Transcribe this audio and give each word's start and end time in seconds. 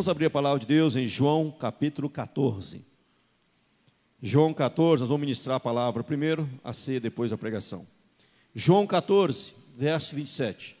Vamos 0.00 0.08
abrir 0.08 0.26
a 0.26 0.30
palavra 0.30 0.58
de 0.58 0.66
Deus 0.66 0.96
em 0.96 1.06
João 1.06 1.50
capítulo 1.50 2.08
14. 2.08 2.82
João 4.22 4.54
14, 4.54 5.00
nós 5.00 5.08
vamos 5.10 5.20
ministrar 5.20 5.56
a 5.56 5.60
palavra 5.60 6.02
primeiro, 6.02 6.48
a 6.64 6.72
ceia, 6.72 6.98
depois 6.98 7.34
a 7.34 7.36
pregação. 7.36 7.86
João 8.54 8.86
14, 8.86 9.54
verso 9.76 10.16
27. 10.16 10.74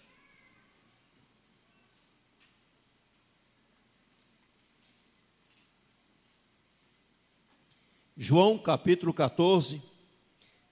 João 8.16 8.58
capítulo 8.58 9.12
14, 9.12 9.82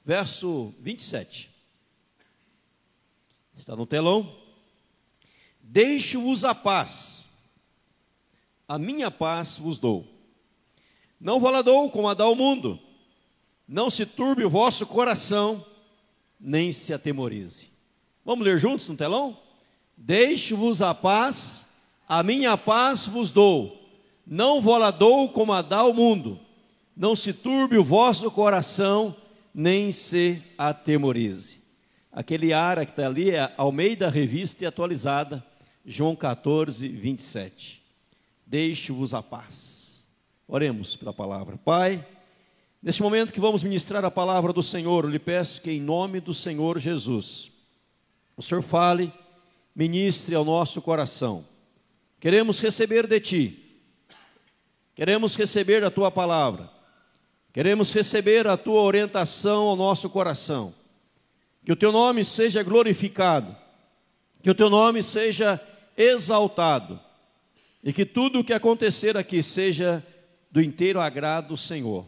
verso 0.04 0.72
27. 0.80 1.57
Está 3.58 3.76
no 3.76 3.86
telão. 3.86 4.34
Deixo-vos 5.60 6.44
a 6.44 6.54
paz, 6.54 7.28
a 8.66 8.78
minha 8.78 9.10
paz 9.10 9.58
vos 9.58 9.78
dou. 9.78 10.06
Não 11.20 11.38
vou 11.38 11.50
lá 11.50 11.60
dou 11.60 11.90
como 11.90 12.08
a 12.08 12.14
dá 12.14 12.26
o 12.26 12.34
mundo. 12.34 12.80
Não 13.66 13.90
se 13.90 14.06
turbe 14.06 14.44
o 14.44 14.50
vosso 14.50 14.86
coração, 14.86 15.62
nem 16.40 16.72
se 16.72 16.94
atemorize. 16.94 17.70
Vamos 18.24 18.46
ler 18.46 18.58
juntos 18.58 18.88
no 18.88 18.96
telão? 18.96 19.36
Deixo-vos 19.94 20.80
a 20.80 20.94
paz, 20.94 21.76
a 22.08 22.22
minha 22.22 22.56
paz 22.56 23.06
vos 23.06 23.30
dou. 23.30 23.76
Não 24.26 24.62
vou 24.62 24.78
lá 24.78 24.90
dou 24.90 25.28
como 25.30 25.52
a 25.52 25.60
dá 25.60 25.84
o 25.84 25.92
mundo 25.92 26.40
não 26.98 27.14
se 27.14 27.32
turbe 27.32 27.78
o 27.78 27.84
vosso 27.84 28.28
coração, 28.28 29.14
nem 29.54 29.92
se 29.92 30.42
atemorize. 30.58 31.57
Aquele 32.18 32.52
ara 32.52 32.84
que 32.84 32.90
está 32.90 33.06
ali 33.06 33.30
é 33.30 33.52
Almeida 33.56 34.10
Revista 34.10 34.64
e 34.64 34.66
Atualizada, 34.66 35.44
João 35.86 36.16
14, 36.16 36.88
27. 36.88 37.80
Deixe-vos 38.44 39.14
a 39.14 39.22
paz. 39.22 40.04
Oremos 40.48 40.96
pela 40.96 41.12
palavra. 41.12 41.56
Pai, 41.56 42.04
neste 42.82 43.02
momento 43.02 43.32
que 43.32 43.38
vamos 43.38 43.62
ministrar 43.62 44.04
a 44.04 44.10
palavra 44.10 44.52
do 44.52 44.64
Senhor, 44.64 45.04
eu 45.04 45.10
lhe 45.10 45.20
peço 45.20 45.60
que 45.60 45.70
em 45.70 45.80
nome 45.80 46.18
do 46.18 46.34
Senhor 46.34 46.80
Jesus, 46.80 47.52
o 48.36 48.42
Senhor 48.42 48.62
fale, 48.62 49.12
ministre 49.72 50.34
ao 50.34 50.44
nosso 50.44 50.82
coração. 50.82 51.44
Queremos 52.18 52.60
receber 52.60 53.06
de 53.06 53.20
Ti, 53.20 53.80
queremos 54.92 55.36
receber 55.36 55.84
a 55.84 55.90
Tua 55.90 56.10
palavra 56.10 56.78
Queremos 57.58 57.92
receber 57.92 58.46
a 58.46 58.56
tua 58.56 58.82
orientação 58.82 59.68
ao 59.68 59.76
nosso 59.76 60.08
coração. 60.10 60.74
Que 61.68 61.72
o 61.72 61.76
teu 61.76 61.92
nome 61.92 62.24
seja 62.24 62.62
glorificado, 62.62 63.54
que 64.42 64.48
o 64.48 64.54
teu 64.54 64.70
nome 64.70 65.02
seja 65.02 65.60
exaltado 65.98 66.98
e 67.84 67.92
que 67.92 68.06
tudo 68.06 68.38
o 68.38 68.42
que 68.42 68.54
acontecer 68.54 69.18
aqui 69.18 69.42
seja 69.42 70.02
do 70.50 70.62
inteiro 70.62 70.98
agrado 70.98 71.48
do 71.48 71.56
Senhor. 71.58 72.06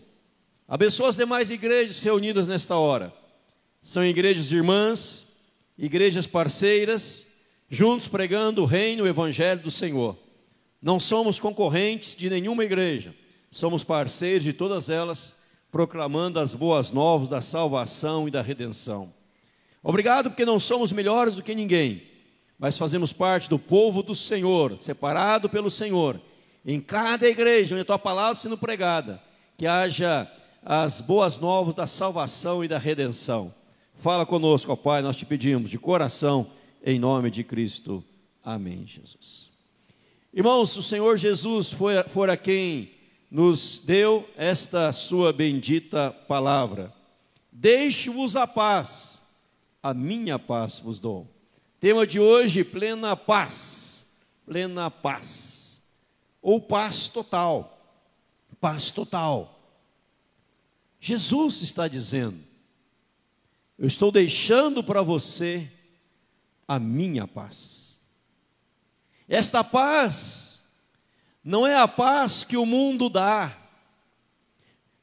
Abençoa 0.66 1.11
as 1.11 1.16
demais 1.16 1.50
igrejas 1.50 1.98
reunidas 1.98 2.47
nesta 2.47 2.77
hora. 2.77 3.12
São 3.83 4.03
igrejas 4.03 4.50
irmãs, 4.50 5.44
igrejas 5.77 6.27
parceiras, 6.27 7.27
juntos 7.69 8.08
pregando 8.08 8.62
o 8.62 8.64
reino, 8.64 9.05
o 9.05 9.08
evangelho 9.08 9.61
do 9.61 9.70
Senhor. 9.70 10.16
Não 10.81 10.98
somos 10.98 11.38
concorrentes 11.38 12.16
de 12.16 12.31
nenhuma 12.31 12.64
igreja, 12.64 13.14
somos 13.50 13.84
parceiros 13.84 14.42
de 14.42 14.55
todas 14.55 14.88
elas 14.88 15.42
proclamando 15.70 16.41
as 16.41 16.55
boas 16.55 16.92
novas 16.92 17.28
da 17.28 17.42
salvação 17.42 18.27
e 18.27 18.31
da 18.31 18.41
redenção. 18.41 19.19
Obrigado 19.83 20.31
porque 20.31 20.45
não 20.45 20.61
somos 20.61 20.92
melhores 20.92 21.36
do 21.36 21.42
que 21.42 21.55
ninguém, 21.55 22.03
mas 22.59 22.77
fazemos 22.77 23.12
parte 23.12 23.48
do 23.48 23.59
povo 23.59 24.03
do 24.03 24.14
Senhor, 24.14 24.77
separado 24.78 25.48
pelo 25.48 25.70
Senhor. 25.70 26.20
Em 26.64 26.81
cada 26.81 27.27
igreja 27.27 27.75
onde 27.75 27.83
a 27.83 27.87
tua 27.87 27.98
palavra 27.98 28.34
sendo 28.34 28.59
pregada, 28.59 29.22
que 29.56 29.66
haja 29.66 30.31
as 30.62 31.00
boas 31.00 31.38
novas 31.38 31.75
da 31.75 31.87
salvação 31.87 32.62
e 32.65 32.69
da 32.69 32.78
redenção. 32.78 33.54
Fala 33.94 34.27
conosco, 34.27 34.72
ó 34.72 34.77
Pai, 34.77 35.03
nós 35.03 35.16
te 35.16 35.25
pedimos 35.25 35.71
de 35.71 35.78
coração, 35.78 36.47
em 36.84 36.99
nome 36.99 37.31
de 37.31 37.44
Cristo. 37.44 38.04
Amém, 38.44 38.87
Jesus. 38.87 39.50
Irmãos, 40.33 40.77
o 40.77 40.83
Senhor 40.83 41.16
Jesus 41.16 41.72
foi, 41.72 42.03
for 42.04 42.31
a 42.31 42.37
quem 42.37 42.93
nos 43.31 43.83
deu 43.84 44.28
esta 44.37 44.93
sua 44.93 45.33
bendita 45.33 46.10
palavra. 46.10 46.93
Deixe-vos 47.53 48.37
a 48.37 48.47
paz, 48.47 49.19
a 49.82 49.94
minha 49.94 50.38
paz 50.38 50.78
vos 50.80 51.00
dou. 51.00 51.28
Tema 51.78 52.06
de 52.06 52.20
hoje: 52.20 52.64
plena 52.64 53.16
paz. 53.16 54.06
Plena 54.44 54.91
paz. 54.91 55.82
Ou 56.42 56.60
paz 56.60 57.08
total. 57.08 57.98
Paz 58.60 58.91
total. 58.91 59.60
Jesus 61.00 61.62
está 61.62 61.88
dizendo: 61.88 62.38
Eu 63.78 63.86
estou 63.86 64.12
deixando 64.12 64.84
para 64.84 65.02
você 65.02 65.70
a 66.68 66.78
minha 66.78 67.26
paz. 67.26 67.98
Esta 69.28 69.64
paz 69.64 70.50
não 71.42 71.66
é 71.66 71.74
a 71.74 71.88
paz 71.88 72.44
que 72.44 72.56
o 72.56 72.66
mundo 72.66 73.08
dá, 73.08 73.56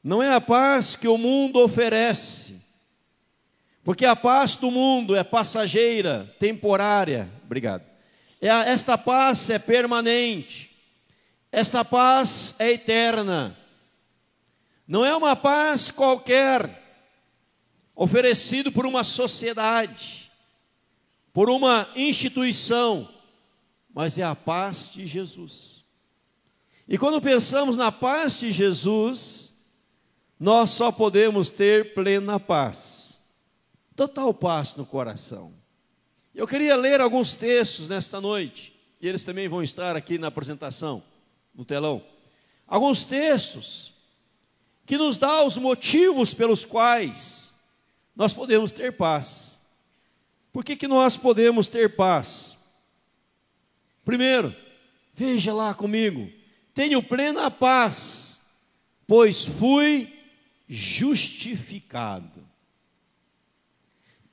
não 0.02 0.22
é 0.22 0.32
a 0.32 0.40
paz 0.40 0.94
que 0.94 1.08
o 1.08 1.18
mundo 1.18 1.58
oferece, 1.58 2.64
porque 3.88 4.04
a 4.04 4.14
paz 4.14 4.54
do 4.54 4.70
mundo 4.70 5.16
é 5.16 5.24
passageira, 5.24 6.30
temporária. 6.38 7.26
Obrigado. 7.46 7.82
É, 8.38 8.48
esta 8.48 8.98
paz 8.98 9.48
é 9.48 9.58
permanente, 9.58 10.70
esta 11.50 11.82
paz 11.82 12.54
é 12.58 12.72
eterna. 12.72 13.56
Não 14.86 15.06
é 15.06 15.16
uma 15.16 15.34
paz 15.34 15.90
qualquer, 15.90 16.68
oferecido 17.96 18.70
por 18.70 18.84
uma 18.84 19.02
sociedade, 19.02 20.30
por 21.32 21.48
uma 21.48 21.88
instituição, 21.96 23.08
mas 23.94 24.18
é 24.18 24.22
a 24.22 24.34
paz 24.34 24.90
de 24.92 25.06
Jesus. 25.06 25.82
E 26.86 26.98
quando 26.98 27.22
pensamos 27.22 27.74
na 27.74 27.90
paz 27.90 28.38
de 28.38 28.50
Jesus, 28.50 29.64
nós 30.38 30.72
só 30.72 30.92
podemos 30.92 31.50
ter 31.50 31.94
plena 31.94 32.38
paz, 32.38 33.07
total 33.98 34.32
paz 34.32 34.76
no 34.76 34.86
coração. 34.86 35.52
Eu 36.32 36.46
queria 36.46 36.76
ler 36.76 37.00
alguns 37.00 37.34
textos 37.34 37.88
nesta 37.88 38.20
noite, 38.20 38.72
e 39.00 39.08
eles 39.08 39.24
também 39.24 39.48
vão 39.48 39.60
estar 39.60 39.96
aqui 39.96 40.18
na 40.18 40.28
apresentação, 40.28 41.02
no 41.52 41.64
telão. 41.64 42.00
Alguns 42.64 43.02
textos 43.02 43.92
que 44.86 44.96
nos 44.96 45.16
dão 45.16 45.44
os 45.44 45.58
motivos 45.58 46.32
pelos 46.32 46.64
quais 46.64 47.56
nós 48.14 48.32
podemos 48.32 48.70
ter 48.70 48.92
paz. 48.92 49.66
Por 50.52 50.64
que, 50.64 50.76
que 50.76 50.86
nós 50.86 51.16
podemos 51.16 51.66
ter 51.66 51.96
paz? 51.96 52.56
Primeiro, 54.04 54.54
veja 55.12 55.52
lá 55.52 55.74
comigo, 55.74 56.30
tenho 56.72 57.02
plena 57.02 57.50
paz, 57.50 58.46
pois 59.08 59.44
fui 59.44 60.16
justificado. 60.68 62.46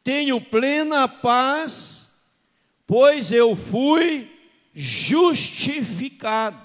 Tenho 0.06 0.40
plena 0.40 1.08
paz, 1.08 2.22
pois 2.86 3.32
eu 3.32 3.56
fui 3.56 4.32
justificado. 4.72 6.64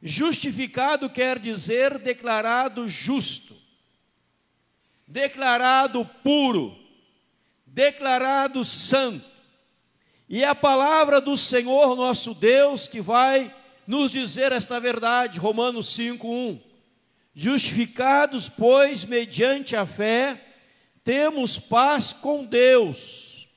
Justificado 0.00 1.10
quer 1.10 1.36
dizer 1.36 1.98
declarado 1.98 2.88
justo, 2.88 3.56
declarado 5.04 6.04
puro, 6.22 6.78
declarado 7.66 8.64
santo. 8.64 9.26
E 10.28 10.44
é 10.44 10.46
a 10.46 10.54
palavra 10.54 11.20
do 11.20 11.36
Senhor 11.36 11.96
nosso 11.96 12.34
Deus 12.34 12.86
que 12.86 13.00
vai 13.00 13.52
nos 13.84 14.12
dizer 14.12 14.52
esta 14.52 14.78
verdade, 14.78 15.40
Romanos 15.40 15.88
5:1. 15.88 16.60
Justificados, 17.34 18.48
pois, 18.48 19.04
mediante 19.04 19.74
a 19.74 19.84
fé, 19.84 20.44
temos 21.08 21.58
paz 21.58 22.12
com 22.12 22.44
Deus, 22.44 23.48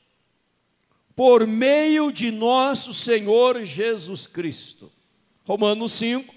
por 1.13 1.45
meio 1.45 2.09
de 2.09 2.31
nosso 2.31 2.94
Senhor 2.94 3.62
Jesus 3.65 4.25
Cristo. 4.25 4.89
Romanos 5.44 5.92
5, 5.92 6.33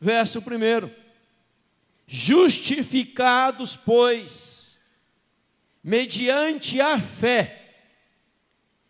verso 0.00 0.38
1. 0.38 0.90
Justificados, 2.06 3.76
pois, 3.76 4.80
mediante 5.82 6.80
a 6.80 6.98
fé, 6.98 7.84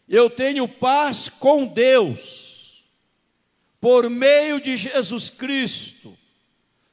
eu 0.09 0.31
tenho 0.31 0.69
paz 0.69 1.29
com 1.29 1.67
Deus 1.67 2.85
por 3.81 4.09
meio 4.09 4.61
de 4.61 4.77
Jesus 4.77 5.29
Cristo, 5.29 6.17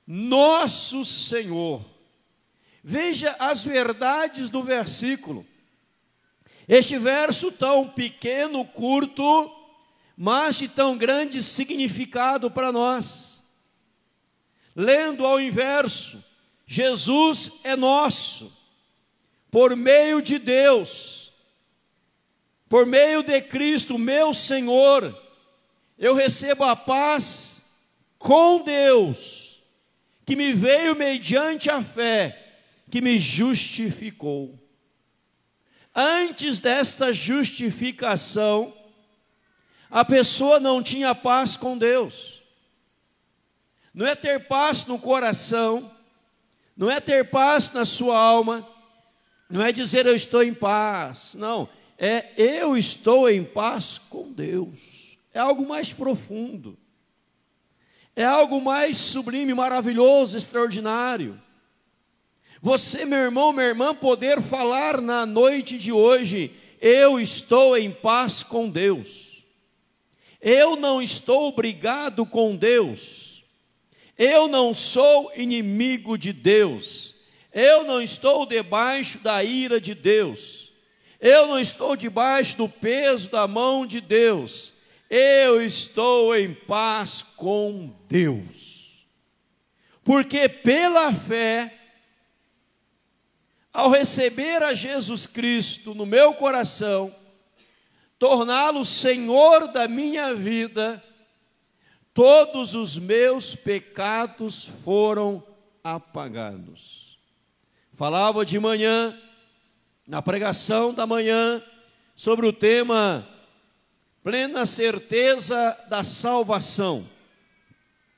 nosso 0.07 1.05
Senhor. 1.05 1.90
Veja 2.83 3.35
as 3.39 3.63
verdades 3.63 4.49
do 4.49 4.63
versículo. 4.63 5.45
Este 6.67 6.97
verso 6.97 7.51
tão 7.51 7.87
pequeno, 7.87 8.65
curto, 8.65 9.51
mas 10.15 10.55
de 10.55 10.67
tão 10.67 10.97
grande 10.97 11.43
significado 11.43 12.49
para 12.49 12.71
nós. 12.71 13.43
Lendo 14.75 15.25
ao 15.25 15.39
inverso, 15.39 16.23
Jesus 16.65 17.59
é 17.63 17.75
nosso, 17.75 18.57
por 19.51 19.75
meio 19.75 20.21
de 20.21 20.39
Deus, 20.39 21.33
por 22.69 22.85
meio 22.85 23.21
de 23.21 23.41
Cristo, 23.41 23.97
meu 23.99 24.33
Senhor, 24.33 25.13
eu 25.99 26.15
recebo 26.15 26.63
a 26.63 26.73
paz 26.73 27.81
com 28.17 28.61
Deus, 28.63 29.61
que 30.25 30.37
me 30.37 30.53
veio 30.53 30.95
mediante 30.95 31.69
a 31.69 31.83
fé, 31.83 32.40
que 32.91 33.01
me 33.01 33.17
justificou. 33.17 34.59
Antes 35.95 36.59
desta 36.59 37.11
justificação, 37.11 38.73
a 39.89 40.03
pessoa 40.03 40.59
não 40.59 40.83
tinha 40.83 41.15
paz 41.15 41.55
com 41.55 41.77
Deus. 41.77 42.43
Não 43.93 44.05
é 44.05 44.13
ter 44.13 44.47
paz 44.47 44.85
no 44.85 44.99
coração, 44.99 45.89
não 46.75 46.91
é 46.91 46.99
ter 46.99 47.29
paz 47.29 47.71
na 47.71 47.85
sua 47.85 48.17
alma, 48.17 48.67
não 49.49 49.61
é 49.61 49.71
dizer 49.71 50.05
eu 50.05 50.15
estou 50.15 50.43
em 50.43 50.53
paz, 50.53 51.35
não, 51.35 51.67
é 51.97 52.29
eu 52.37 52.77
estou 52.77 53.29
em 53.29 53.43
paz 53.43 53.97
com 53.97 54.31
Deus. 54.31 55.17
É 55.33 55.39
algo 55.39 55.67
mais 55.67 55.93
profundo, 55.93 56.77
é 58.15 58.23
algo 58.23 58.61
mais 58.61 58.97
sublime, 58.97 59.53
maravilhoso, 59.53 60.37
extraordinário. 60.37 61.41
Você, 62.61 63.05
meu 63.05 63.17
irmão, 63.17 63.51
minha 63.51 63.65
irmã, 63.65 63.95
poder 63.95 64.39
falar 64.39 65.01
na 65.01 65.25
noite 65.25 65.79
de 65.79 65.91
hoje, 65.91 66.51
eu 66.79 67.19
estou 67.19 67.75
em 67.75 67.89
paz 67.89 68.43
com 68.43 68.69
Deus. 68.69 69.43
Eu 70.39 70.75
não 70.75 71.01
estou 71.01 71.51
brigado 71.51 72.23
com 72.23 72.55
Deus. 72.55 73.43
Eu 74.15 74.47
não 74.47 74.75
sou 74.75 75.31
inimigo 75.35 76.19
de 76.19 76.31
Deus. 76.31 77.15
Eu 77.51 77.83
não 77.83 77.99
estou 77.99 78.45
debaixo 78.45 79.17
da 79.17 79.43
ira 79.43 79.81
de 79.81 79.95
Deus. 79.95 80.71
Eu 81.19 81.47
não 81.47 81.59
estou 81.59 81.95
debaixo 81.95 82.57
do 82.57 82.69
peso 82.69 83.27
da 83.31 83.47
mão 83.47 83.87
de 83.87 83.99
Deus. 83.99 84.71
Eu 85.09 85.63
estou 85.63 86.35
em 86.35 86.53
paz 86.53 87.23
com 87.23 87.91
Deus. 88.07 89.07
Porque 90.03 90.47
pela 90.47 91.11
fé 91.11 91.80
ao 93.73 93.89
receber 93.89 94.61
a 94.61 94.73
Jesus 94.73 95.25
Cristo 95.25 95.93
no 95.95 96.05
meu 96.05 96.33
coração, 96.33 97.13
torná-lo 98.19 98.83
Senhor 98.83 99.67
da 99.67 99.87
minha 99.87 100.33
vida, 100.35 101.01
todos 102.13 102.75
os 102.75 102.97
meus 102.99 103.55
pecados 103.55 104.65
foram 104.65 105.43
apagados. 105.83 107.17
Falava 107.93 108.45
de 108.45 108.59
manhã, 108.59 109.17
na 110.05 110.21
pregação 110.21 110.93
da 110.93 111.07
manhã, 111.07 111.63
sobre 112.15 112.45
o 112.45 112.53
tema 112.53 113.27
plena 114.23 114.65
certeza 114.65 115.77
da 115.89 116.03
salvação. 116.03 117.07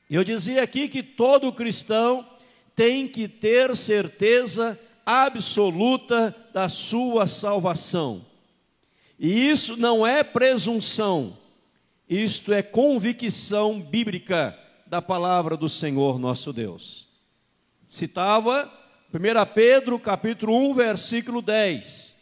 Eu 0.10 0.24
dizia 0.24 0.64
aqui 0.64 0.88
que 0.90 1.02
todo 1.02 1.54
cristão 1.54 2.28
tem 2.76 3.08
que 3.08 3.28
ter 3.28 3.76
certeza 3.76 4.80
absoluta 5.06 6.36
da 6.54 6.70
sua 6.70 7.28
salvação. 7.28 8.26
E 9.20 9.50
isso 9.50 9.78
não 9.78 10.06
é 10.06 10.24
presunção, 10.24 11.38
isto 12.10 12.54
é 12.54 12.62
convicção 12.62 13.80
bíblica 13.80 14.58
da 14.86 15.02
palavra 15.02 15.56
do 15.56 15.70
Senhor 15.70 16.20
nosso 16.20 16.52
Deus. 16.52 17.08
Citava 17.88 18.72
1 19.14 19.54
Pedro 19.54 20.00
capítulo 20.00 20.56
1, 20.72 20.74
versículo 20.74 21.42
10, 21.42 22.16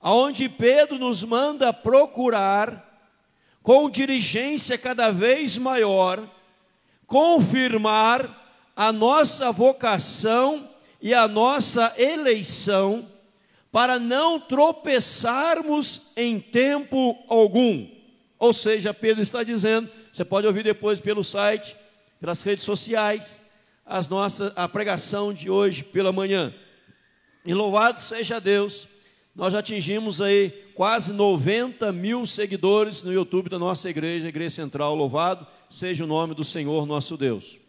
aonde 0.00 0.48
Pedro 0.48 0.98
nos 0.98 1.22
manda 1.24 1.72
procurar 1.72 2.84
com 3.62 3.90
diligência 3.90 4.78
cada 4.78 5.10
vez 5.10 5.56
maior 5.56 6.28
confirmar 7.08 8.70
a 8.76 8.92
nossa 8.92 9.50
vocação 9.50 10.67
e 11.00 11.14
a 11.14 11.28
nossa 11.28 11.94
eleição 11.96 13.08
para 13.70 13.98
não 13.98 14.40
tropeçarmos 14.40 16.12
em 16.16 16.40
tempo 16.40 17.16
algum. 17.28 17.86
Ou 18.38 18.52
seja, 18.52 18.94
Pedro 18.94 19.22
está 19.22 19.42
dizendo, 19.42 19.88
você 20.12 20.24
pode 20.24 20.46
ouvir 20.46 20.64
depois 20.64 21.00
pelo 21.00 21.22
site, 21.22 21.76
pelas 22.20 22.42
redes 22.42 22.64
sociais, 22.64 23.50
as 23.84 24.08
nossas, 24.08 24.52
a 24.56 24.68
pregação 24.68 25.32
de 25.32 25.50
hoje 25.50 25.84
pela 25.84 26.12
manhã. 26.12 26.52
E 27.44 27.54
louvado 27.54 28.00
seja 28.00 28.40
Deus, 28.40 28.88
nós 29.34 29.52
já 29.52 29.60
atingimos 29.60 30.20
aí 30.20 30.50
quase 30.74 31.12
90 31.12 31.92
mil 31.92 32.26
seguidores 32.26 33.02
no 33.02 33.12
YouTube 33.12 33.48
da 33.48 33.58
nossa 33.58 33.88
igreja, 33.88 34.28
Igreja 34.28 34.56
Central. 34.56 34.94
Louvado 34.94 35.46
seja 35.70 36.04
o 36.04 36.06
nome 36.06 36.34
do 36.34 36.42
Senhor 36.42 36.86
nosso 36.86 37.16
Deus. 37.16 37.60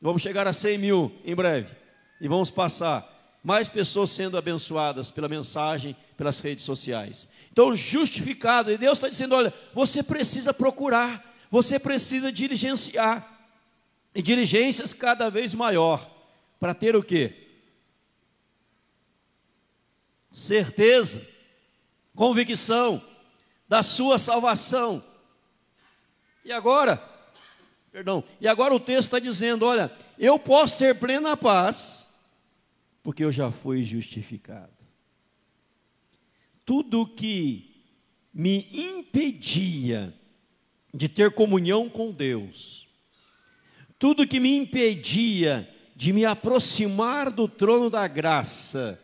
Vamos 0.00 0.22
chegar 0.22 0.46
a 0.46 0.52
100 0.52 0.78
mil 0.78 1.12
em 1.24 1.34
breve 1.34 1.80
e 2.20 2.28
vamos 2.28 2.50
passar 2.50 3.20
mais 3.42 3.68
pessoas 3.68 4.10
sendo 4.10 4.36
abençoadas 4.36 5.10
pela 5.10 5.28
mensagem, 5.28 5.96
pelas 6.16 6.40
redes 6.40 6.64
sociais. 6.64 7.26
Então, 7.50 7.74
justificado, 7.74 8.70
e 8.70 8.78
Deus 8.78 8.98
está 8.98 9.08
dizendo: 9.08 9.34
olha, 9.34 9.52
você 9.72 10.02
precisa 10.02 10.52
procurar, 10.52 11.34
você 11.50 11.78
precisa 11.78 12.30
diligenciar, 12.30 13.38
e 14.14 14.20
diligências 14.20 14.92
cada 14.92 15.30
vez 15.30 15.54
maior, 15.54 16.08
para 16.58 16.74
ter 16.74 16.94
o 16.94 17.02
quê? 17.02 17.48
Certeza, 20.30 21.26
convicção 22.14 23.02
da 23.68 23.82
sua 23.82 24.18
salvação. 24.18 25.02
E 26.44 26.52
agora, 26.52 27.02
perdão, 27.90 28.22
e 28.40 28.46
agora 28.46 28.74
o 28.74 28.80
texto 28.80 29.08
está 29.08 29.18
dizendo: 29.18 29.64
olha, 29.64 29.90
eu 30.18 30.38
posso 30.38 30.76
ter 30.76 30.94
plena 30.98 31.36
paz 31.36 32.09
porque 33.02 33.24
eu 33.24 33.32
já 33.32 33.50
fui 33.50 33.82
justificado. 33.82 34.72
Tudo 36.64 37.06
que 37.06 37.84
me 38.32 38.68
impedia 38.72 40.14
de 40.92 41.08
ter 41.08 41.32
comunhão 41.32 41.88
com 41.88 42.10
Deus, 42.12 42.86
tudo 43.98 44.26
que 44.26 44.40
me 44.40 44.56
impedia 44.56 45.68
de 45.94 46.12
me 46.12 46.24
aproximar 46.24 47.30
do 47.30 47.46
trono 47.46 47.90
da 47.90 48.06
graça, 48.08 49.02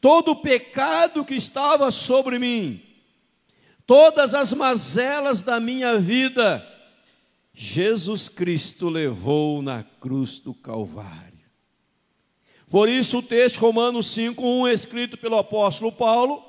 todo 0.00 0.32
o 0.32 0.36
pecado 0.36 1.24
que 1.24 1.34
estava 1.34 1.90
sobre 1.90 2.38
mim, 2.38 2.82
todas 3.86 4.34
as 4.34 4.52
mazelas 4.52 5.42
da 5.42 5.58
minha 5.58 5.98
vida, 5.98 6.64
Jesus 7.52 8.28
Cristo 8.28 8.88
levou 8.88 9.60
na 9.60 9.82
cruz 9.82 10.38
do 10.38 10.54
Calvário. 10.54 11.27
Por 12.70 12.88
isso 12.88 13.18
o 13.18 13.22
texto 13.22 13.58
Romanos 13.58 14.08
5:1 14.08 14.72
escrito 14.72 15.16
pelo 15.16 15.36
apóstolo 15.36 15.90
Paulo, 15.90 16.44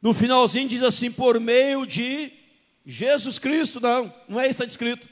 no 0.00 0.12
finalzinho 0.12 0.68
diz 0.68 0.82
assim: 0.82 1.10
por 1.10 1.38
meio 1.38 1.86
de 1.86 2.32
Jesus 2.84 3.38
Cristo, 3.38 3.80
não, 3.80 4.12
não 4.28 4.40
é 4.40 4.48
isso 4.48 4.58
que 4.58 4.64
está 4.64 4.66
escrito. 4.66 5.08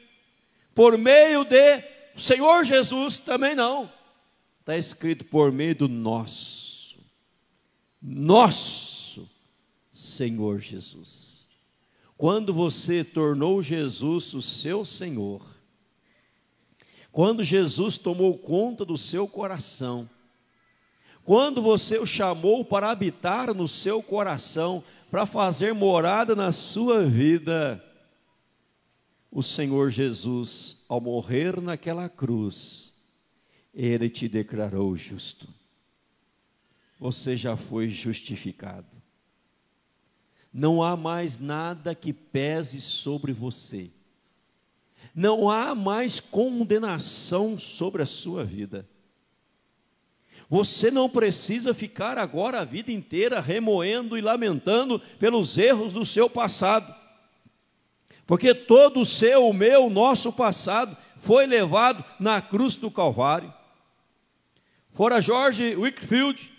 Por 0.75 0.99
meio 0.99 1.45
de 1.45 1.83
Senhor 2.17 2.65
Jesus, 2.65 3.21
também 3.21 3.55
não. 3.55 3.91
Está 4.61 4.77
escrito 4.77 5.25
por 5.25 5.53
meio 5.53 5.75
do 5.75 5.89
nosso, 5.89 6.99
nosso 8.03 9.29
Senhor 9.93 10.61
Jesus. 10.61 11.49
Quando 12.17 12.53
você 12.53 13.03
tornou 13.03 13.63
Jesus 13.63 14.35
o 14.35 14.43
seu 14.43 14.85
Senhor, 14.85 15.41
quando 17.13 17.43
Jesus 17.43 17.99
tomou 17.99 18.39
conta 18.39 18.85
do 18.85 18.97
seu 18.97 19.27
coração, 19.27 20.09
quando 21.25 21.61
você 21.61 21.99
o 21.99 22.07
chamou 22.07 22.65
para 22.65 22.91
habitar 22.91 23.53
no 23.55 23.67
seu 23.67 24.03
coração, 24.03 24.83
para 25.11 25.27
fazer 25.27 25.75
morada 25.75 26.35
na 26.37 26.53
sua 26.53 27.05
vida, 27.05 27.85
o 29.31 29.43
Senhor 29.43 29.91
Jesus, 29.91 30.85
ao 30.89 31.01
morrer 31.01 31.61
naquela 31.61 32.09
cruz, 32.09 32.97
ele 33.75 34.09
te 34.09 34.29
declarou 34.29 34.97
justo. 34.97 35.49
Você 36.99 37.37
já 37.37 37.57
foi 37.57 37.89
justificado. 37.89 39.01
Não 40.53 40.83
há 40.83 40.97
mais 40.97 41.39
nada 41.39 41.95
que 41.95 42.13
pese 42.13 42.81
sobre 42.81 43.33
você 43.33 43.91
não 45.15 45.51
há 45.51 45.75
mais 45.75 46.21
condenação 46.21 47.59
sobre 47.59 48.03
a 48.03 48.07
sua 48.07 48.45
vida. 48.45 48.89
Você 50.49 50.91
não 50.91 51.09
precisa 51.09 51.73
ficar 51.73 52.19
agora 52.19 52.61
a 52.61 52.65
vida 52.65 52.91
inteira 52.91 53.41
remoendo 53.41 54.19
e 54.19 54.21
lamentando 54.21 55.01
pelos 55.19 55.57
erros 55.57 55.93
do 55.93 56.05
seu 56.05 56.29
passado. 56.29 56.93
Porque 58.27 58.53
todo 58.55 59.01
o 59.01 59.05
seu, 59.05 59.49
o 59.49 59.53
meu, 59.53 59.87
o 59.87 59.91
nosso 59.91 60.33
passado 60.33 60.97
foi 61.17 61.47
levado 61.47 62.05
na 62.19 62.43
cruz 62.43 62.77
do 62.77 62.91
Calvário. 62.91 63.53
Fora 64.93 65.21
George 65.21 65.77
Wickfield, 65.77 66.53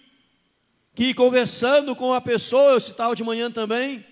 que 0.96 1.14
conversando 1.14 1.96
com 1.96 2.14
a 2.14 2.22
pessoa, 2.22 2.74
eu 2.74 2.80
citava 2.80 3.16
de 3.16 3.24
manhã 3.24 3.52
também, 3.52 4.06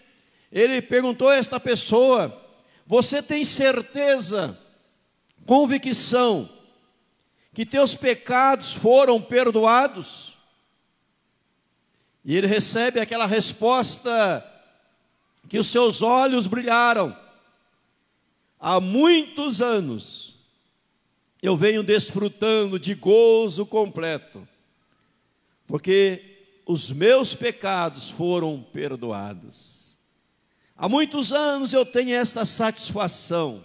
ele 0.51 0.81
perguntou 0.81 1.29
a 1.29 1.35
esta 1.35 1.59
pessoa: 1.59 2.37
Você 2.89 3.21
tem 3.21 3.45
certeza, 3.45 4.59
convicção, 5.45 6.49
que 7.53 7.63
teus 7.63 7.93
pecados 7.93 8.73
foram 8.73 9.21
perdoados? 9.21 10.33
E 12.25 12.35
ele 12.35 12.47
recebe 12.47 12.99
aquela 12.99 13.27
resposta 13.27 14.43
que 15.47 15.59
os 15.59 15.67
seus 15.67 16.01
olhos 16.01 16.47
brilharam. 16.47 17.15
Há 18.59 18.79
muitos 18.79 19.61
anos 19.61 20.39
eu 21.43 21.55
venho 21.55 21.83
desfrutando 21.83 22.79
de 22.79 22.95
gozo 22.95 23.67
completo, 23.67 24.47
porque 25.67 26.63
os 26.65 26.89
meus 26.89 27.35
pecados 27.35 28.09
foram 28.09 28.63
perdoados. 28.73 29.88
Há 30.79 30.89
muitos 30.89 31.31
anos 31.31 31.73
eu 31.73 31.85
tenho 31.85 32.15
esta 32.15 32.43
satisfação 32.43 33.63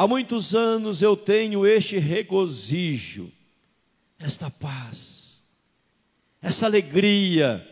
Há 0.00 0.06
muitos 0.06 0.54
anos 0.54 1.02
eu 1.02 1.14
tenho 1.14 1.66
este 1.66 1.98
regozijo, 1.98 3.30
esta 4.18 4.50
paz, 4.50 5.42
essa 6.40 6.64
alegria 6.64 7.66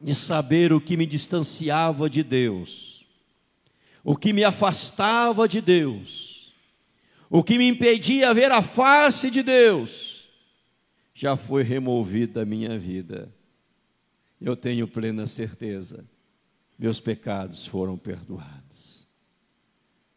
de 0.00 0.16
saber 0.16 0.72
o 0.72 0.80
que 0.80 0.96
me 0.96 1.06
distanciava 1.06 2.10
de 2.10 2.24
Deus, 2.24 3.06
o 4.02 4.16
que 4.16 4.32
me 4.32 4.42
afastava 4.42 5.46
de 5.46 5.60
Deus, 5.60 6.52
o 7.30 7.44
que 7.44 7.58
me 7.58 7.68
impedia 7.68 8.34
ver 8.34 8.50
a 8.50 8.60
face 8.60 9.30
de 9.30 9.42
Deus, 9.42 10.28
já 11.14 11.36
foi 11.36 11.62
removido 11.62 12.34
da 12.34 12.44
minha 12.44 12.76
vida. 12.76 13.32
Eu 14.40 14.56
tenho 14.56 14.88
plena 14.88 15.24
certeza, 15.26 16.04
meus 16.78 17.00
pecados 17.00 17.66
foram 17.66 17.98
perdoados 17.98 18.68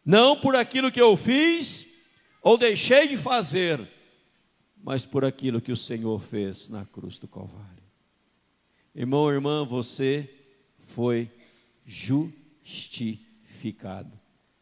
não 0.06 0.36
por 0.36 0.56
aquilo 0.56 0.91
que 0.91 1.00
eu 1.00 1.15
fiz 1.15 1.88
ou 2.41 2.58
deixei 2.58 3.08
de 3.08 3.15
fazer, 3.18 3.80
mas 4.84 5.06
por 5.06 5.24
aquilo 5.24 5.62
que 5.62 5.72
o 5.72 5.77
Senhor 5.77 6.20
fez 6.20 6.68
na 6.70 6.84
cruz 6.86 7.20
do 7.20 7.27
Calvário. 7.27 7.70
Irmão, 8.96 9.32
irmã, 9.32 9.63
você 9.63 10.27
foi 10.88 11.30
justificado. 11.86 12.91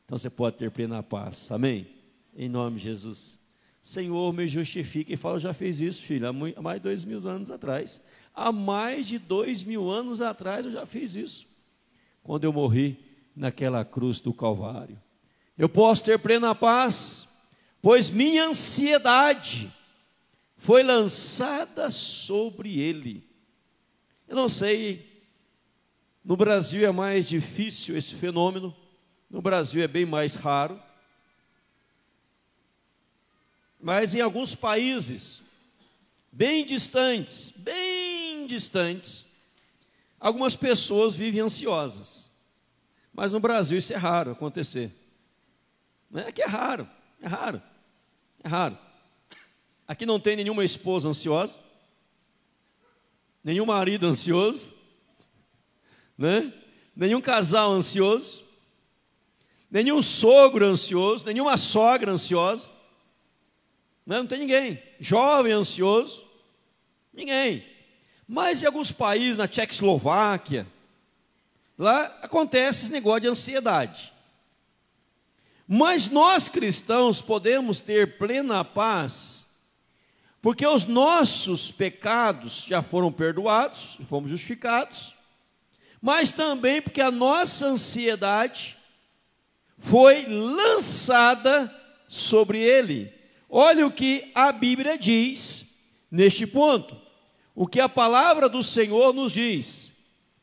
Então 0.06 0.18
você 0.18 0.30
pode 0.30 0.58
ter 0.58 0.70
plena 0.72 1.02
paz, 1.02 1.50
amém? 1.52 1.88
Em 2.36 2.50
nome 2.50 2.78
de 2.78 2.84
Jesus. 2.84 3.40
Senhor, 3.82 4.34
me 4.34 4.46
justifica. 4.48 5.14
E 5.14 5.18
fala, 5.18 5.40
já 5.40 5.54
fez 5.54 5.80
isso, 5.82 6.04
filho, 6.04 6.28
há 6.28 6.34
mais 6.62 6.80
de 6.80 6.84
dois 6.84 7.06
mil 7.06 7.26
anos 7.28 7.50
atrás. 7.50 8.04
Há 8.36 8.52
mais 8.52 9.08
de 9.08 9.18
dois 9.18 9.64
mil 9.64 9.90
anos 9.90 10.20
atrás 10.22 10.66
eu 10.66 10.72
já 10.72 10.86
fiz 10.86 11.16
isso. 11.16 11.49
Quando 12.24 12.44
eu 12.44 12.54
morri 12.54 12.98
naquela 13.36 13.86
cruz 13.86 14.20
do 14.20 14.34
Calvário. 14.34 15.02
Eu 15.58 15.70
posso 15.70 16.04
ter 16.04 16.20
plena 16.20 16.54
paz, 16.54 17.28
pois 17.82 18.10
minha 18.10 18.46
ansiedade 18.46 19.72
foi 20.58 20.84
lançada 20.84 21.90
sobre 21.90 22.80
ele. 22.80 23.28
Eu 24.28 24.36
não 24.36 24.50
sei, 24.50 25.24
no 26.24 26.36
Brasil 26.36 26.86
é 26.86 26.92
mais 26.92 27.28
difícil 27.28 27.98
esse 27.98 28.14
fenômeno, 28.14 28.76
no 29.30 29.42
Brasil 29.42 29.82
é 29.82 29.88
bem 29.88 30.06
mais 30.06 30.36
raro. 30.36 30.82
Mas 33.80 34.14
em 34.14 34.20
alguns 34.20 34.54
países, 34.54 35.42
bem 36.30 36.66
distantes, 36.66 37.54
bem 37.56 38.46
distantes, 38.48 39.29
algumas 40.20 40.56
pessoas 40.56 41.16
vivem 41.16 41.42
ansiosas. 41.42 42.30
Mas 43.14 43.32
no 43.32 43.40
Brasil 43.40 43.78
isso 43.78 43.94
é 43.94 43.98
raro 43.98 44.32
acontecer. 44.32 44.92
É 46.14 46.32
que 46.32 46.42
é 46.42 46.48
raro, 46.48 46.90
é 47.22 47.28
raro, 47.28 47.62
é 48.44 48.48
raro. 48.48 48.78
Aqui 49.88 50.06
não 50.06 50.20
tem 50.20 50.36
nenhuma 50.36 50.64
esposa 50.64 51.10
ansiosa, 51.10 51.60
nenhum 53.44 53.66
marido 53.66 54.06
ansioso, 54.06 54.74
né? 56.18 56.54
nenhum 56.96 57.22
casal 57.22 57.72
ansioso, 57.72 58.44
nenhum 59.70 60.02
sogro 60.02 60.66
ansioso, 60.66 61.26
nenhuma 61.26 61.58
sogra 61.58 62.12
ansiosa, 62.12 62.70
né? 64.06 64.18
não 64.18 64.28
tem 64.28 64.40
ninguém. 64.40 64.82
Jovem 65.00 65.54
ansioso, 65.54 66.26
ninguém. 67.14 67.66
Mas 68.32 68.62
em 68.62 68.68
alguns 68.68 68.92
países, 68.92 69.38
na 69.38 69.48
Tchecoslováquia, 69.48 70.68
lá 71.76 72.06
acontece 72.22 72.84
esse 72.84 72.94
negócio 72.94 73.22
de 73.22 73.28
ansiedade. 73.28 74.14
Mas 75.68 76.08
nós 76.10 76.48
cristãos 76.48 77.24
podemos 77.24 77.82
ter 77.82 78.20
plena 78.20 78.64
paz, 78.64 79.48
porque 80.44 80.66
os 80.66 80.86
nossos 80.86 81.72
pecados 81.72 82.66
já 82.68 82.84
foram 82.84 83.12
perdoados, 83.12 83.98
fomos 84.08 84.30
justificados, 84.30 85.16
mas 86.00 86.32
também 86.32 86.84
porque 86.84 87.02
a 87.02 87.10
nossa 87.10 87.66
ansiedade 87.66 88.78
foi 89.76 90.28
lançada 90.28 91.76
sobre 92.08 92.60
ele. 92.60 93.12
Olha 93.50 93.88
o 93.88 93.92
que 93.92 94.32
a 94.36 94.52
Bíblia 94.52 95.00
diz 95.00 95.66
neste 96.12 96.46
ponto, 96.46 97.09
o 97.60 97.68
que 97.68 97.82
a 97.82 97.90
palavra 97.90 98.48
do 98.48 98.64
Senhor 98.64 99.14
nos 99.14 99.34
diz. 99.34 99.92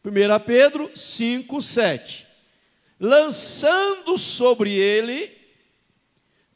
1 0.05 0.45
Pedro 0.45 0.91
5, 0.95 1.63
7 1.63 2.27
lançando 3.01 4.19
sobre 4.19 4.75
ele 4.75 5.35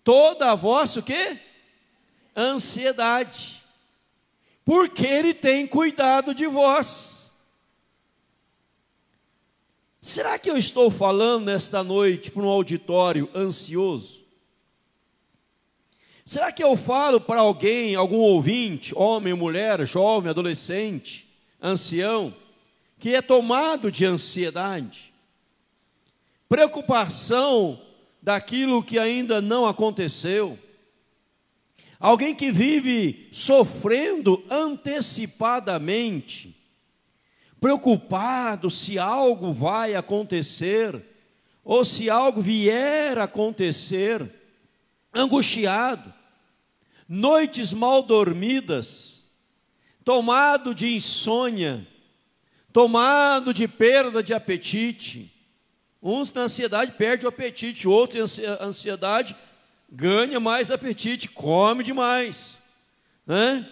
toda 0.04 0.52
a 0.52 0.54
vossa 0.54 1.00
o 1.00 1.02
quê? 1.02 1.38
Ansiedade. 2.36 3.62
Porque 4.62 5.06
ele 5.06 5.32
tem 5.32 5.66
cuidado 5.66 6.34
de 6.34 6.46
vós. 6.46 7.34
Será 9.98 10.38
que 10.38 10.50
eu 10.50 10.58
estou 10.58 10.90
falando 10.90 11.46
nesta 11.46 11.82
noite 11.82 12.30
para 12.30 12.42
um 12.42 12.48
auditório 12.48 13.30
ansioso? 13.34 14.19
Será 16.30 16.52
que 16.52 16.62
eu 16.62 16.76
falo 16.76 17.20
para 17.20 17.40
alguém, 17.40 17.96
algum 17.96 18.20
ouvinte, 18.20 18.96
homem, 18.96 19.34
mulher, 19.34 19.84
jovem, 19.84 20.30
adolescente, 20.30 21.28
ancião, 21.60 22.32
que 23.00 23.16
é 23.16 23.20
tomado 23.20 23.90
de 23.90 24.06
ansiedade? 24.06 25.12
preocupação 26.48 27.82
daquilo 28.22 28.80
que 28.80 28.96
ainda 28.96 29.40
não 29.40 29.66
aconteceu. 29.66 30.56
Alguém 31.98 32.32
que 32.32 32.52
vive 32.52 33.28
sofrendo 33.32 34.40
antecipadamente, 34.48 36.56
preocupado 37.60 38.70
se 38.70 39.00
algo 39.00 39.52
vai 39.52 39.96
acontecer, 39.96 40.94
ou 41.64 41.84
se 41.84 42.08
algo 42.08 42.40
vier 42.40 43.18
a 43.18 43.24
acontecer, 43.24 44.32
angustiado, 45.12 46.19
noites 47.10 47.72
mal 47.72 48.02
dormidas, 48.02 49.28
tomado 50.04 50.74
de 50.74 50.94
insônia, 50.94 51.86
tomado 52.72 53.52
de 53.52 53.66
perda 53.66 54.22
de 54.22 54.32
apetite, 54.32 55.30
Uns 56.02 56.32
na 56.32 56.42
ansiedade 56.42 56.92
perde 56.92 57.26
o 57.26 57.28
apetite, 57.28 57.86
outros 57.86 58.38
na 58.38 58.64
ansiedade 58.64 59.36
ganha 59.90 60.40
mais 60.40 60.70
apetite, 60.70 61.28
come 61.28 61.84
demais. 61.84 62.56
Né? 63.26 63.68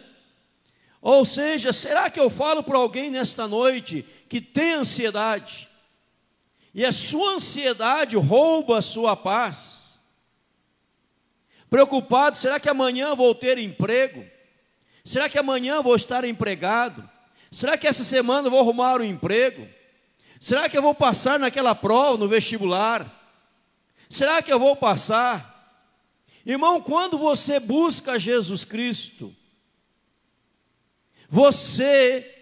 Ou 1.00 1.24
seja, 1.24 1.72
será 1.72 2.10
que 2.10 2.20
eu 2.20 2.28
falo 2.28 2.62
para 2.62 2.76
alguém 2.76 3.10
nesta 3.10 3.48
noite 3.48 4.04
que 4.28 4.42
tem 4.42 4.74
ansiedade, 4.74 5.68
e 6.74 6.84
a 6.84 6.92
sua 6.92 7.36
ansiedade 7.36 8.14
rouba 8.16 8.78
a 8.78 8.82
sua 8.82 9.16
paz? 9.16 9.77
Preocupado, 11.70 12.36
será 12.36 12.58
que 12.58 12.68
amanhã 12.68 13.14
vou 13.14 13.34
ter 13.34 13.58
emprego? 13.58 14.24
Será 15.04 15.28
que 15.28 15.38
amanhã 15.38 15.82
vou 15.82 15.94
estar 15.94 16.24
empregado? 16.24 17.08
Será 17.50 17.76
que 17.76 17.86
essa 17.86 18.04
semana 18.04 18.50
vou 18.50 18.60
arrumar 18.60 19.00
um 19.00 19.04
emprego? 19.04 19.66
Será 20.40 20.68
que 20.68 20.76
eu 20.76 20.82
vou 20.82 20.94
passar 20.94 21.38
naquela 21.38 21.74
prova 21.74 22.16
no 22.16 22.28
vestibular? 22.28 23.14
Será 24.08 24.42
que 24.42 24.52
eu 24.52 24.58
vou 24.58 24.76
passar? 24.76 25.56
Irmão, 26.44 26.80
quando 26.80 27.18
você 27.18 27.60
busca 27.60 28.18
Jesus 28.18 28.64
Cristo, 28.64 29.34
você 31.28 32.34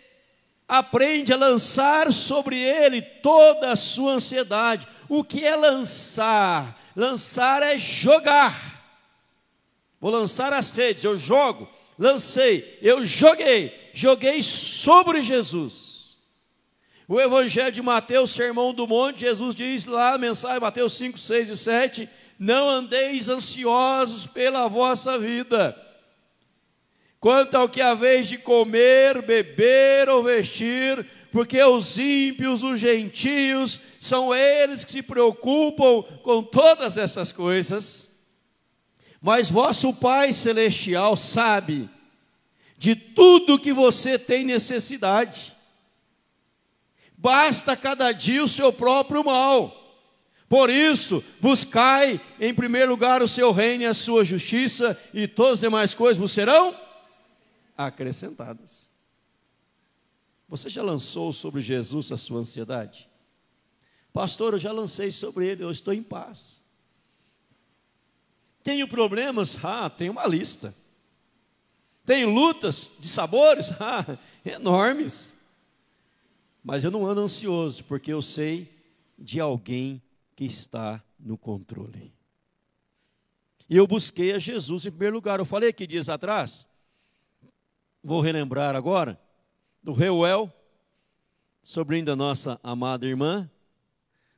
aprende 0.68 1.32
a 1.32 1.36
lançar 1.36 2.12
sobre 2.12 2.56
ele 2.56 3.02
toda 3.02 3.72
a 3.72 3.76
sua 3.76 4.12
ansiedade. 4.12 4.86
O 5.08 5.24
que 5.24 5.44
é 5.44 5.56
lançar? 5.56 6.80
Lançar 6.94 7.62
é 7.62 7.76
jogar. 7.78 8.75
Vou 10.00 10.10
lançar 10.10 10.52
as 10.52 10.70
redes, 10.70 11.04
eu 11.04 11.16
jogo, 11.16 11.68
lancei, 11.98 12.78
eu 12.82 13.04
joguei, 13.04 13.72
joguei 13.92 14.42
sobre 14.42 15.22
Jesus. 15.22 16.18
O 17.08 17.20
Evangelho 17.20 17.72
de 17.72 17.82
Mateus, 17.82 18.32
Sermão 18.32 18.74
do 18.74 18.86
Monte, 18.86 19.20
Jesus 19.20 19.54
diz 19.54 19.86
lá, 19.86 20.18
mensagem, 20.18 20.60
Mateus 20.60 20.94
5, 20.94 21.18
6 21.18 21.48
e 21.50 21.56
7: 21.56 22.08
Não 22.38 22.68
andeis 22.68 23.28
ansiosos 23.28 24.26
pela 24.26 24.66
vossa 24.68 25.18
vida 25.18 25.86
quanto 27.26 27.56
ao 27.56 27.68
que 27.68 27.80
haveis 27.80 28.28
de 28.28 28.38
comer, 28.38 29.20
beber 29.20 30.08
ou 30.08 30.22
vestir, 30.22 31.04
porque 31.32 31.60
os 31.60 31.98
ímpios, 31.98 32.62
os 32.62 32.78
gentios, 32.78 33.80
são 34.00 34.32
eles 34.32 34.84
que 34.84 34.92
se 34.92 35.02
preocupam 35.02 36.02
com 36.22 36.40
todas 36.40 36.96
essas 36.96 37.32
coisas. 37.32 38.05
Mas 39.26 39.50
vosso 39.50 39.92
Pai 39.92 40.32
Celestial 40.32 41.16
sabe 41.16 41.90
de 42.78 42.94
tudo 42.94 43.58
que 43.58 43.72
você 43.72 44.16
tem 44.16 44.44
necessidade. 44.44 45.52
Basta 47.18 47.76
cada 47.76 48.12
dia 48.12 48.44
o 48.44 48.46
seu 48.46 48.72
próprio 48.72 49.24
mal. 49.24 50.06
Por 50.48 50.70
isso, 50.70 51.24
buscai 51.40 52.20
em 52.38 52.54
primeiro 52.54 52.92
lugar 52.92 53.20
o 53.20 53.26
seu 53.26 53.50
reino 53.50 53.82
e 53.82 53.86
a 53.86 53.94
sua 53.94 54.22
justiça, 54.22 54.96
e 55.12 55.26
todas 55.26 55.54
as 55.54 55.60
demais 55.60 55.92
coisas 55.92 56.18
vos 56.18 56.30
serão 56.30 56.72
acrescentadas. 57.76 58.88
Você 60.48 60.70
já 60.70 60.84
lançou 60.84 61.32
sobre 61.32 61.60
Jesus 61.62 62.12
a 62.12 62.16
sua 62.16 62.38
ansiedade? 62.38 63.08
Pastor, 64.12 64.52
eu 64.52 64.58
já 64.60 64.70
lancei 64.70 65.10
sobre 65.10 65.48
ele, 65.48 65.64
eu 65.64 65.70
estou 65.72 65.92
em 65.92 66.00
paz. 66.04 66.55
Tenho 68.66 68.88
problemas? 68.88 69.56
Ah, 69.64 69.88
tenho 69.88 70.10
uma 70.10 70.26
lista. 70.26 70.74
Tenho 72.04 72.28
lutas 72.30 72.90
de 72.98 73.06
sabores? 73.06 73.70
Ah, 73.78 74.18
enormes. 74.44 75.38
Mas 76.64 76.82
eu 76.82 76.90
não 76.90 77.06
ando 77.06 77.20
ansioso, 77.20 77.84
porque 77.84 78.12
eu 78.12 78.20
sei 78.20 78.68
de 79.16 79.38
alguém 79.38 80.02
que 80.34 80.44
está 80.44 81.00
no 81.16 81.38
controle. 81.38 82.12
E 83.70 83.76
eu 83.76 83.86
busquei 83.86 84.32
a 84.32 84.38
Jesus 84.38 84.84
em 84.84 84.90
primeiro 84.90 85.14
lugar. 85.14 85.38
Eu 85.38 85.46
falei 85.46 85.68
aqui 85.68 85.86
dias 85.86 86.08
atrás 86.08 86.68
vou 88.02 88.20
relembrar 88.20 88.74
agora, 88.74 89.16
do 89.80 89.92
Reuel, 89.92 90.52
sobrinho 91.60 92.04
da 92.04 92.14
nossa 92.14 92.58
amada 92.62 93.06
irmã, 93.06 93.48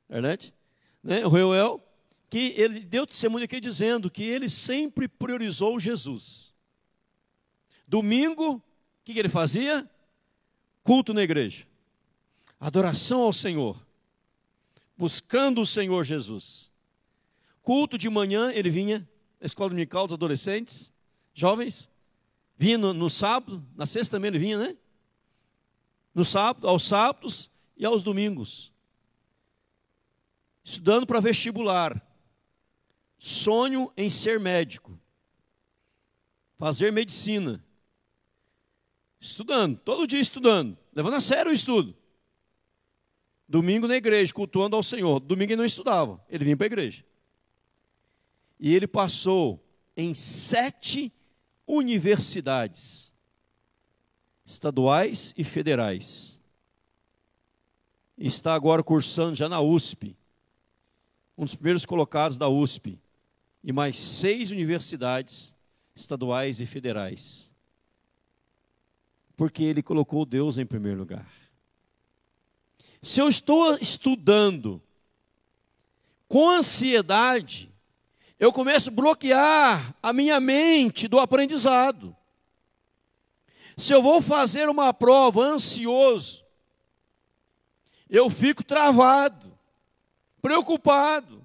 verdade? 0.07 0.55
Né? 1.03 1.25
O 1.27 1.29
Reuel, 1.29 1.83
que 2.29 2.55
ele 2.57 2.81
deu 2.81 3.07
testemunho 3.07 3.45
aqui 3.45 3.61
dizendo 3.61 4.11
que 4.11 4.23
ele 4.23 4.49
sempre 4.49 5.09
priorizou 5.09 5.81
Jesus. 5.81 6.55
Domingo, 7.87 8.57
o 8.57 8.63
que, 9.05 9.19
ele 9.19 9.29
fazia? 9.29 9.89
Culto 10.83 11.15
na 11.15 11.23
igreja, 11.23 11.67
adoração 12.61 13.23
ao 13.23 13.33
Senhor, 13.33 13.87
buscando 14.97 15.61
o 15.61 15.67
Senhor 15.67 16.05
Jesus. 16.05 16.71
Culto 17.63 17.97
de 17.97 18.09
manhã, 18.09 18.53
ele 18.53 18.71
vinha 18.71 19.09
na 19.41 19.47
escola 19.47 19.71
dominical 19.71 20.07
dos 20.07 20.15
adolescentes, 20.15 20.93
jovens, 21.35 21.91
Vinha 22.59 22.77
no, 22.77 22.93
no 22.93 23.09
sábado, 23.09 23.65
na 23.77 23.87
sexta 23.87 24.17
também 24.17 24.31
ele 24.31 24.39
vinha, 24.41 24.59
né? 24.59 24.77
No 26.13 26.25
sábado, 26.25 26.67
aos 26.67 26.83
sábados 26.83 27.49
e 27.77 27.87
aos 27.87 28.03
domingos. 28.03 28.73
Estudando 30.65 31.07
para 31.07 31.21
vestibular. 31.21 32.05
Sonho 33.19 33.93
em 33.97 34.09
ser 34.09 34.39
médico. 34.39 34.99
Fazer 36.57 36.93
medicina. 36.93 37.65
Estudando, 39.21 39.77
todo 39.79 40.07
dia 40.07 40.21
estudando, 40.21 40.79
levando 40.95 41.15
a 41.15 41.21
sério 41.21 41.51
o 41.51 41.55
estudo. 41.55 41.97
Domingo 43.49 43.89
na 43.89 43.97
igreja, 43.97 44.33
cultuando 44.33 44.77
ao 44.77 44.83
Senhor. 44.83 45.19
Domingo 45.19 45.53
ele 45.53 45.57
não 45.59 45.65
estudava, 45.65 46.25
ele 46.29 46.45
vinha 46.45 46.57
para 46.57 46.67
a 46.67 46.69
igreja. 46.69 47.05
E 48.61 48.75
ele 48.75 48.87
passou 48.87 49.65
em 49.97 50.15
sete 50.15 51.13
universidades 51.67 53.13
estaduais 54.45 55.35
e 55.37 55.45
federais. 55.45 56.41
Está 58.17 58.55
agora 58.55 58.83
cursando 58.83 59.35
já 59.35 59.49
na 59.49 59.61
USP, 59.61 60.17
um 61.37 61.45
dos 61.45 61.55
primeiros 61.55 61.85
colocados 61.85 62.39
da 62.39 62.49
USP, 62.49 62.99
e 63.63 63.73
mais 63.73 63.97
seis 63.97 64.51
universidades 64.51 65.55
estaduais 65.95 66.61
e 66.61 66.67
federais. 66.67 67.51
Porque 69.37 69.63
ele 69.63 69.83
colocou 69.83 70.25
Deus 70.25 70.59
em 70.59 70.67
primeiro 70.67 70.99
lugar. 70.99 71.29
Se 73.01 73.21
eu 73.21 73.29
estou 73.29 73.77
estudando 73.79 74.83
com 76.27 76.51
ansiedade, 76.51 77.73
eu 78.39 78.53
começo 78.53 78.91
a 78.91 78.93
bloquear 78.93 79.95
a 80.03 80.13
minha 80.13 80.39
mente 80.41 81.09
do 81.09 81.19
aprendizado. 81.19 82.17
Se 83.77 83.93
eu 83.93 84.03
vou 84.03 84.21
fazer 84.21 84.69
uma 84.69 84.93
prova 84.93 85.41
ansioso, 85.41 86.45
eu 88.11 88.29
fico 88.29 88.65
travado, 88.65 89.57
preocupado, 90.43 91.38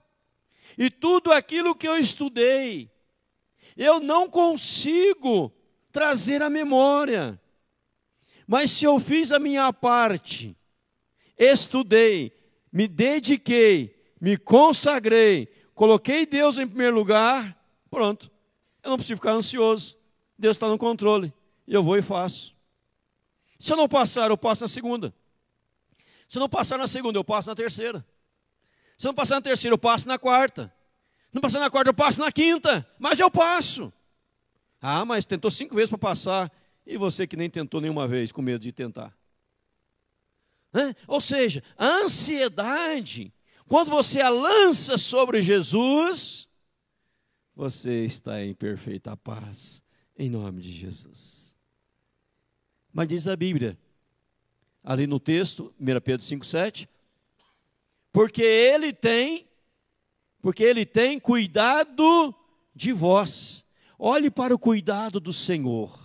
e 0.78 0.90
tudo 0.90 1.32
aquilo 1.32 1.76
que 1.76 1.88
eu 1.88 1.98
estudei, 1.98 2.92
eu 3.76 4.00
não 4.00 4.30
consigo 4.30 5.52
trazer 5.92 6.42
à 6.42 6.50
memória. 6.50 7.40
Mas 8.48 8.72
se 8.72 8.86
eu 8.86 9.00
fiz 9.00 9.32
a 9.32 9.40
minha 9.40 9.72
parte, 9.72 10.56
estudei, 11.38 12.32
me 12.72 12.88
dediquei, 12.88 13.96
me 14.20 14.38
consagrei, 14.38 15.48
coloquei 15.74 16.26
Deus 16.26 16.58
em 16.58 16.68
primeiro 16.68 16.96
lugar, 16.96 17.58
pronto. 17.90 18.32
Eu 18.84 18.90
não 18.90 18.98
preciso 18.98 19.16
ficar 19.16 19.32
ansioso. 19.32 19.98
Deus 20.38 20.58
está 20.58 20.68
no 20.68 20.78
controle. 20.78 21.34
Eu 21.66 21.82
vou 21.82 21.98
e 21.98 22.02
faço. 22.02 22.54
Se 23.58 23.72
eu 23.72 23.78
não 23.78 23.88
passar, 23.88 24.30
eu 24.30 24.38
passo 24.38 24.64
na 24.64 24.68
segunda. 24.68 25.14
Se 26.28 26.38
eu 26.38 26.42
não 26.42 26.50
passar 26.50 26.78
na 26.78 26.88
segunda, 26.88 27.18
eu 27.18 27.24
passo 27.24 27.50
na 27.50 27.56
terceira. 27.56 28.06
Se 28.98 29.06
não 29.06 29.14
passar 29.14 29.36
na 29.36 29.42
terceira, 29.42 29.74
eu 29.74 29.78
passo 29.78 30.08
na 30.08 30.18
quarta. 30.18 30.74
Não 31.32 31.42
passar 31.42 31.60
na 31.60 31.70
quarta, 31.70 31.90
eu 31.90 31.94
passo 31.94 32.20
na 32.20 32.32
quinta. 32.32 32.88
Mas 33.00 33.20
eu 33.20 33.30
passo. 33.30 33.92
Ah, 34.82 35.06
mas 35.06 35.26
tentou 35.26 35.50
cinco 35.50 35.76
vezes 35.76 35.90
para 35.90 35.98
passar. 35.98 36.52
E 36.86 36.98
você 36.98 37.26
que 37.26 37.36
nem 37.36 37.50
tentou 37.50 37.82
nenhuma 37.82 38.08
vez, 38.08 38.32
com 38.32 38.42
medo 38.42 38.62
de 38.62 38.72
tentar. 38.72 39.16
Ou 41.08 41.22
seja, 41.22 41.64
a 41.78 41.86
ansiedade 41.86 43.34
quando 43.68 43.90
você 43.90 44.22
a 44.22 44.30
lança 44.30 44.98
sobre 44.98 45.42
Jesus, 45.42 46.48
você 47.56 48.06
está 48.06 48.44
em 48.44 48.54
perfeita 48.54 49.16
paz, 49.16 49.82
em 50.18 50.30
nome 50.30 50.62
de 50.62 50.72
Jesus. 50.72 51.56
Mas 52.92 53.08
diz 53.08 53.28
a 53.28 53.36
Bíblia, 53.36 53.78
ali 54.84 55.08
no 55.08 55.20
texto, 55.20 55.74
1 55.80 55.86
Pedro 56.02 56.26
5,7, 56.26 56.88
porque 58.14 58.44
ele 58.44 58.94
tem, 58.94 59.48
porque 60.40 60.64
ele 60.64 60.86
tem 60.86 61.20
cuidado 61.20 62.34
de 62.74 62.94
vós. 62.94 63.66
Olhe 63.98 64.30
para 64.30 64.54
o 64.54 64.60
cuidado 64.60 65.20
do 65.20 65.34
Senhor. 65.34 66.00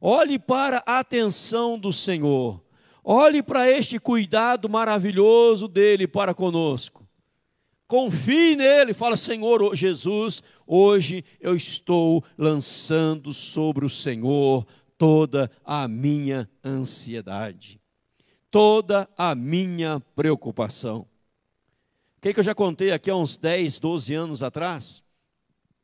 Olhe 0.00 0.38
para 0.38 0.84
a 0.86 1.00
atenção 1.00 1.76
do 1.76 1.92
Senhor. 1.92 2.62
Olhe 3.02 3.42
para 3.42 3.68
este 3.68 3.98
cuidado 3.98 4.68
maravilhoso 4.68 5.66
dele 5.66 6.06
para 6.06 6.32
conosco. 6.32 7.06
Confie 7.88 8.56
nele, 8.56 8.92
fala, 8.92 9.16
Senhor 9.16 9.74
Jesus, 9.74 10.42
hoje 10.66 11.24
eu 11.40 11.56
estou 11.56 12.22
lançando 12.36 13.32
sobre 13.32 13.84
o 13.84 13.88
Senhor 13.88 14.66
toda 14.98 15.50
a 15.64 15.86
minha 15.86 16.48
ansiedade, 16.64 17.80
toda 18.50 19.08
a 19.16 19.34
minha 19.34 20.00
preocupação. 20.14 21.06
Que, 22.26 22.34
que 22.34 22.40
eu 22.40 22.44
já 22.44 22.56
contei 22.56 22.90
aqui 22.90 23.08
há 23.08 23.14
uns 23.14 23.36
10, 23.36 23.78
12 23.78 24.12
anos 24.12 24.42
atrás? 24.42 25.00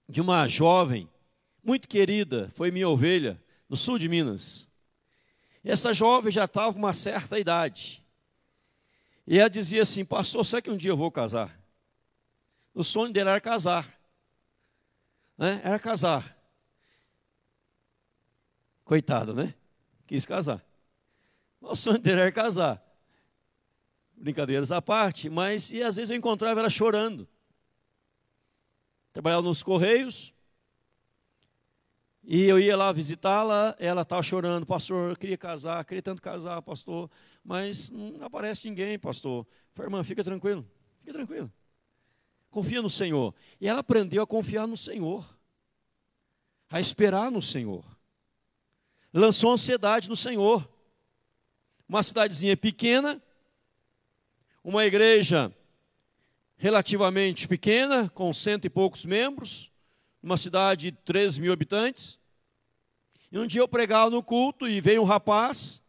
De 0.09 0.21
uma 0.21 0.49
jovem, 0.49 1.09
muito 1.63 1.87
querida, 1.87 2.51
foi 2.53 2.73
minha 2.73 2.89
ovelha, 2.89 3.41
no 3.69 3.77
sul 3.77 3.97
de 3.97 4.09
Minas. 4.09 4.69
Essa 5.63 5.95
jovem 5.95 6.33
já 6.33 6.47
estava 6.47 6.77
uma 6.77 6.93
certa 6.95 7.39
idade. 7.39 8.05
E 9.25 9.39
ela 9.39 9.49
dizia 9.49 9.83
assim: 9.83 10.05
Pastor, 10.05 10.45
será 10.45 10.61
que 10.61 10.69
um 10.69 10.77
dia 10.77 10.91
eu 10.91 10.97
vou 10.97 11.13
casar? 11.13 11.57
O 12.75 12.83
sonho 12.83 13.13
dela 13.13 13.31
era 13.31 13.41
casar. 13.41 13.89
Né? 15.39 15.61
Era 15.63 15.79
casar. 15.79 16.37
Coitada, 18.85 19.33
né? 19.33 19.55
quis 20.09 20.27
casar. 20.27 20.61
O 21.61 21.77
sonho 21.77 21.99
dele 21.99 22.23
era 22.23 22.33
casar. 22.33 22.85
Brincadeiras 24.23 24.71
à 24.71 24.81
parte, 24.81 25.29
mas 25.29 25.73
e 25.73 25.83
às 25.83 25.97
vezes 25.97 26.11
eu 26.11 26.17
encontrava 26.17 26.61
ela 26.61 26.71
chorando. 26.71 27.29
Trabalhava 29.13 29.43
nos 29.43 29.63
Correios, 29.63 30.33
e 32.25 32.45
eu 32.45 32.59
ia 32.59 32.77
lá 32.77 32.93
visitá-la, 32.93 33.75
ela 33.81 34.03
estava 34.03 34.23
chorando, 34.23 34.65
pastor, 34.65 35.11
eu 35.11 35.17
queria 35.17 35.37
casar, 35.37 35.85
queria 35.85 36.03
tanto 36.03 36.23
casar, 36.23 36.63
pastor, 36.63 37.11
mas 37.43 37.91
não 37.91 38.25
aparece 38.25 38.69
ninguém, 38.69 38.97
pastor. 38.97 39.45
falei, 39.75 39.89
irmã, 39.89 40.05
fica 40.05 40.23
tranquilo, 40.23 40.65
fica 41.01 41.13
tranquilo. 41.13 41.53
Confia 42.49 42.81
no 42.81 42.89
Senhor. 42.89 43.35
E 43.61 43.67
ela 43.67 43.81
aprendeu 43.81 44.23
a 44.23 44.27
confiar 44.27 44.69
no 44.69 44.77
Senhor, 44.77 45.27
a 46.71 46.79
esperar 46.79 47.29
no 47.29 47.43
Senhor. 47.43 47.85
Lançou 49.13 49.51
ansiedade 49.51 50.09
no 50.09 50.17
Senhor. 50.17 50.69
Uma 51.89 52.05
cidadezinha 52.05 52.57
pequena, 52.57 53.21
uma 54.65 54.85
igreja 54.85 55.53
relativamente 56.57 57.49
pequena, 57.49 58.09
com 58.11 58.33
cento 58.33 58.65
e 58.65 58.71
poucos 58.71 59.05
membros, 59.05 59.71
uma 60.23 60.37
cidade 60.37 60.93
de 60.93 60.99
13 60.99 61.41
mil 61.41 61.53
habitantes. 61.53 62.21
E 63.31 63.39
um 63.39 63.47
dia 63.47 63.61
eu 63.61 63.69
pregava 63.69 64.11
no 64.11 64.23
culto 64.23 64.69
e 64.69 64.81
veio 64.81 65.03
um 65.03 65.07
rapaz, 65.07 65.83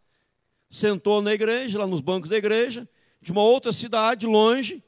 sentou 0.70 1.22
na 1.22 1.34
igreja, 1.34 1.78
lá 1.78 1.86
nos 1.86 2.02
bancos 2.02 2.30
da 2.30 2.38
igreja, 2.38 2.90
de 3.22 3.32
uma 3.32 3.44
outra 3.44 3.72
cidade, 3.72 4.26
longe. 4.26 4.84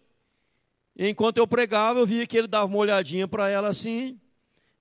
E 0.95 1.07
enquanto 1.07 1.37
eu 1.37 1.45
pregava, 1.45 1.99
eu 1.99 2.07
via 2.07 2.25
que 2.25 2.37
ele 2.37 2.47
dava 2.47 2.65
uma 2.65 2.77
olhadinha 2.77 3.27
para 3.27 3.49
ela 3.49 3.67
assim, 3.67 4.19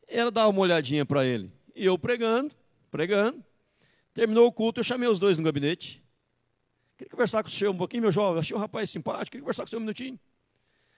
ela 0.09 0.31
dava 0.31 0.49
uma 0.49 0.61
olhadinha 0.61 1.05
para 1.05 1.27
ele. 1.27 1.51
E 1.75 1.85
eu 1.85 1.99
pregando, 1.99 2.55
pregando. 2.90 3.45
Terminou 4.14 4.47
o 4.47 4.53
culto, 4.53 4.81
eu 4.81 4.85
chamei 4.85 5.09
os 5.09 5.19
dois 5.19 5.37
no 5.37 5.45
gabinete. 5.45 6.04
Queria 6.96 7.11
conversar 7.11 7.42
com 7.42 7.48
o 7.48 7.52
senhor 7.52 7.72
um 7.72 7.76
pouquinho, 7.76 8.02
meu 8.02 8.12
jovem. 8.12 8.40
Achei 8.40 8.57
um 8.57 8.61
rapaz 8.61 8.90
simpático, 8.90 9.33
queria 9.33 9.42
conversar 9.42 9.62
com 9.64 9.66
o 9.66 9.70
senhor 9.70 9.80
um 9.80 9.85
minutinho. 9.85 10.18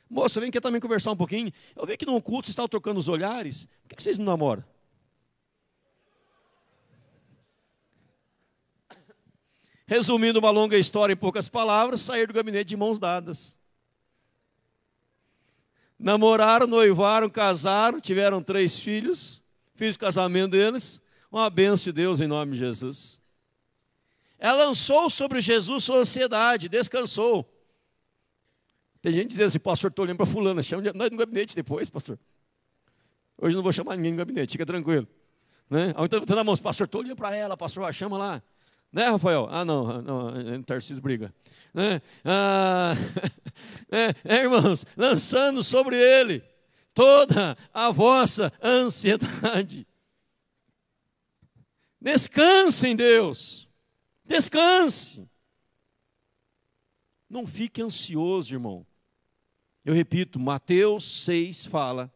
Moça, 0.09 0.39
vem 0.39 0.49
aqui 0.49 0.61
também 0.61 0.81
conversar 0.81 1.11
um 1.11 1.17
pouquinho. 1.17 1.53
Eu 1.75 1.85
vi 1.85 1.97
que 1.97 2.07
num 2.07 2.21
culto 2.21 2.47
vocês 2.47 2.53
estavam 2.53 2.69
trocando 2.69 3.01
os 3.01 3.09
olhares. 3.09 3.67
Por 3.83 3.97
que 3.97 4.03
vocês 4.03 4.19
não 4.19 4.27
namoram? 4.27 4.63
Resumindo 9.87 10.39
uma 10.39 10.51
longa 10.51 10.77
história 10.77 11.13
em 11.13 11.17
poucas 11.17 11.49
palavras, 11.49 12.01
saíram 12.01 12.27
do 12.29 12.35
gabinete 12.35 12.69
de 12.69 12.77
mãos 12.77 12.99
dadas. 12.99 13.59
Namoraram, 15.99 16.67
noivaram, 16.67 17.31
casaram, 17.31 18.01
tiveram 18.01 18.43
três 18.43 18.79
filhos, 18.79 19.43
fiz 19.75 19.97
o 19.97 19.99
casamento 19.99 20.51
deles. 20.51 21.01
Uma 21.31 21.49
benção 21.49 21.85
de 21.85 21.93
Deus 21.93 22.21
em 22.21 22.27
nome 22.27 22.53
de 22.53 22.59
Jesus. 22.59 23.21
Ela 24.39 24.67
lançou 24.67 25.09
sobre 25.09 25.41
Jesus 25.41 25.85
sua 25.85 25.99
ansiedade, 25.99 26.69
descansou. 26.69 27.51
Tem 29.01 29.13
gente 29.13 29.29
dizendo 29.29 29.47
assim, 29.47 29.59
pastor, 29.59 29.91
estou 29.91 30.05
olhando 30.05 30.17
para 30.17 30.27
fulana, 30.27 30.63
chama 30.63 30.83
nós 30.95 31.11
no 31.11 31.17
gabinete 31.17 31.55
depois, 31.55 31.89
pastor. 31.89 32.19
Hoje 33.39 33.55
não 33.55 33.63
vou 33.63 33.73
chamar 33.73 33.97
ninguém 33.97 34.13
no 34.13 34.19
gabinete, 34.19 34.53
fica 34.53 34.67
tranquilo. 34.67 35.07
Né? 35.71 35.95
Então, 35.99 36.37
na 36.37 36.45
mão, 36.45 36.57
pastor, 36.57 36.87
estou 36.87 37.01
olhando 37.01 37.17
para 37.17 37.35
ela, 37.35 37.57
pastor, 37.57 37.93
chama 37.93 38.19
lá. 38.19 38.43
Né, 38.93 39.09
Rafael? 39.09 39.49
Ah, 39.51 39.65
não, 39.65 40.03
não 40.03 40.63
Tarcísio 40.63 41.03
briga. 41.03 41.35
Né? 41.75 42.01
Ah, 42.25 42.95
é, 43.93 44.37
é, 44.37 44.43
irmãos, 44.43 44.87
lançando 44.97 45.63
sobre 45.63 45.97
ele 45.97 46.43
toda 46.95 47.57
a 47.75 47.91
vossa 47.91 48.53
ansiedade. 48.63 49.87
Descanse 52.01 52.89
em 52.89 52.97
Deus. 52.97 53.66
Descanse. 54.27 55.31
Não 57.29 57.47
fique 57.47 57.81
ansioso, 57.81 58.55
irmão. 58.55 58.87
Eu 59.85 59.95
repito, 59.95 60.39
Mateus 60.39 61.05
6 61.25 61.67
fala 61.67 62.13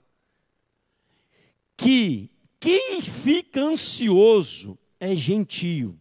que 1.77 2.31
quem 2.59 3.01
fica 3.01 3.61
ansioso 3.61 4.79
é 4.99 5.15
gentio. 5.15 5.99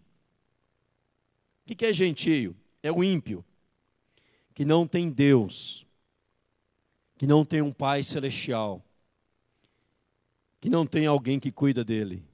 O 1.70 1.76
que 1.76 1.86
é 1.86 1.94
gentio? 1.94 2.56
É 2.82 2.92
o 2.92 3.04
ímpio, 3.04 3.46
que 4.54 4.66
não 4.66 4.88
tem 4.88 5.10
Deus, 5.10 5.86
que 7.18 7.28
não 7.28 7.46
tem 7.46 7.62
um 7.62 7.72
Pai 7.72 8.02
celestial, 8.04 8.84
que 10.60 10.70
não 10.70 10.86
tem 10.86 11.06
alguém 11.06 11.40
que 11.40 11.52
cuida 11.52 11.84
dele. 11.84 12.26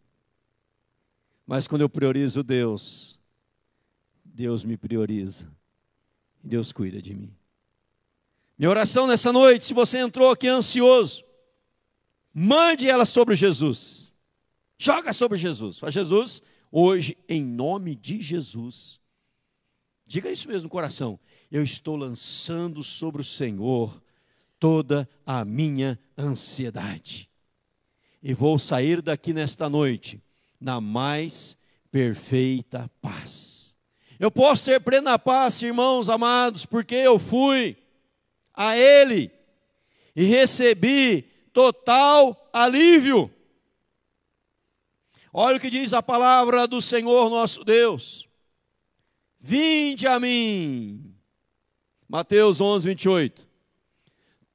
Mas 1.45 1.67
quando 1.67 1.81
eu 1.81 1.89
priorizo 1.89 2.41
Deus, 2.41 3.19
Deus 4.35 4.65
me 4.65 4.75
prioriza, 4.75 5.49
Deus 6.43 6.73
cuida 6.73 7.01
de 7.01 7.15
mim. 7.15 7.33
Minha 8.57 8.69
oração 8.69 9.07
nessa 9.07 9.31
noite, 9.31 9.65
se 9.65 9.73
você 9.73 9.97
entrou 9.99 10.29
aqui 10.29 10.45
ansioso, 10.45 11.23
mande 12.33 12.89
ela 12.89 13.05
sobre 13.05 13.33
Jesus. 13.33 14.13
Joga 14.77 15.13
sobre 15.13 15.37
Jesus. 15.37 15.79
Faz 15.79 15.93
Jesus, 15.93 16.41
hoje, 16.69 17.17
em 17.29 17.41
nome 17.41 17.95
de 17.95 18.21
Jesus. 18.21 18.99
Diga 20.05 20.29
isso 20.29 20.49
mesmo 20.49 20.63
no 20.63 20.69
coração. 20.69 21.17
Eu 21.49 21.63
estou 21.63 21.95
lançando 21.95 22.83
sobre 22.83 23.21
o 23.21 23.25
Senhor 23.25 24.03
toda 24.59 25.09
a 25.25 25.45
minha 25.45 25.97
ansiedade. 26.17 27.29
E 28.21 28.33
vou 28.33 28.59
sair 28.59 29.01
daqui 29.01 29.31
nesta 29.31 29.69
noite 29.69 30.21
na 30.59 30.81
mais 30.81 31.57
perfeita 31.89 32.91
paz. 33.01 33.64
Eu 34.19 34.29
posso 34.31 34.65
ter 34.65 34.79
plena 34.79 35.19
paz, 35.19 35.61
irmãos 35.61 36.09
amados, 36.09 36.65
porque 36.65 36.95
eu 36.95 37.19
fui 37.19 37.77
a 38.53 38.77
Ele 38.77 39.29
e 40.15 40.23
recebi 40.23 41.23
total 41.51 42.49
alívio. 42.53 43.29
Olha 45.33 45.57
o 45.57 45.59
que 45.59 45.69
diz 45.69 45.91
a 45.93 46.01
palavra 46.01 46.65
do 46.65 46.81
Senhor 46.81 47.29
nosso 47.29 47.65
Deus. 47.65 48.25
Vinde 49.37 50.07
a 50.07 50.17
mim. 50.17 51.13
Mateus 52.07 52.61
11, 52.61 52.87
28. 52.87 53.45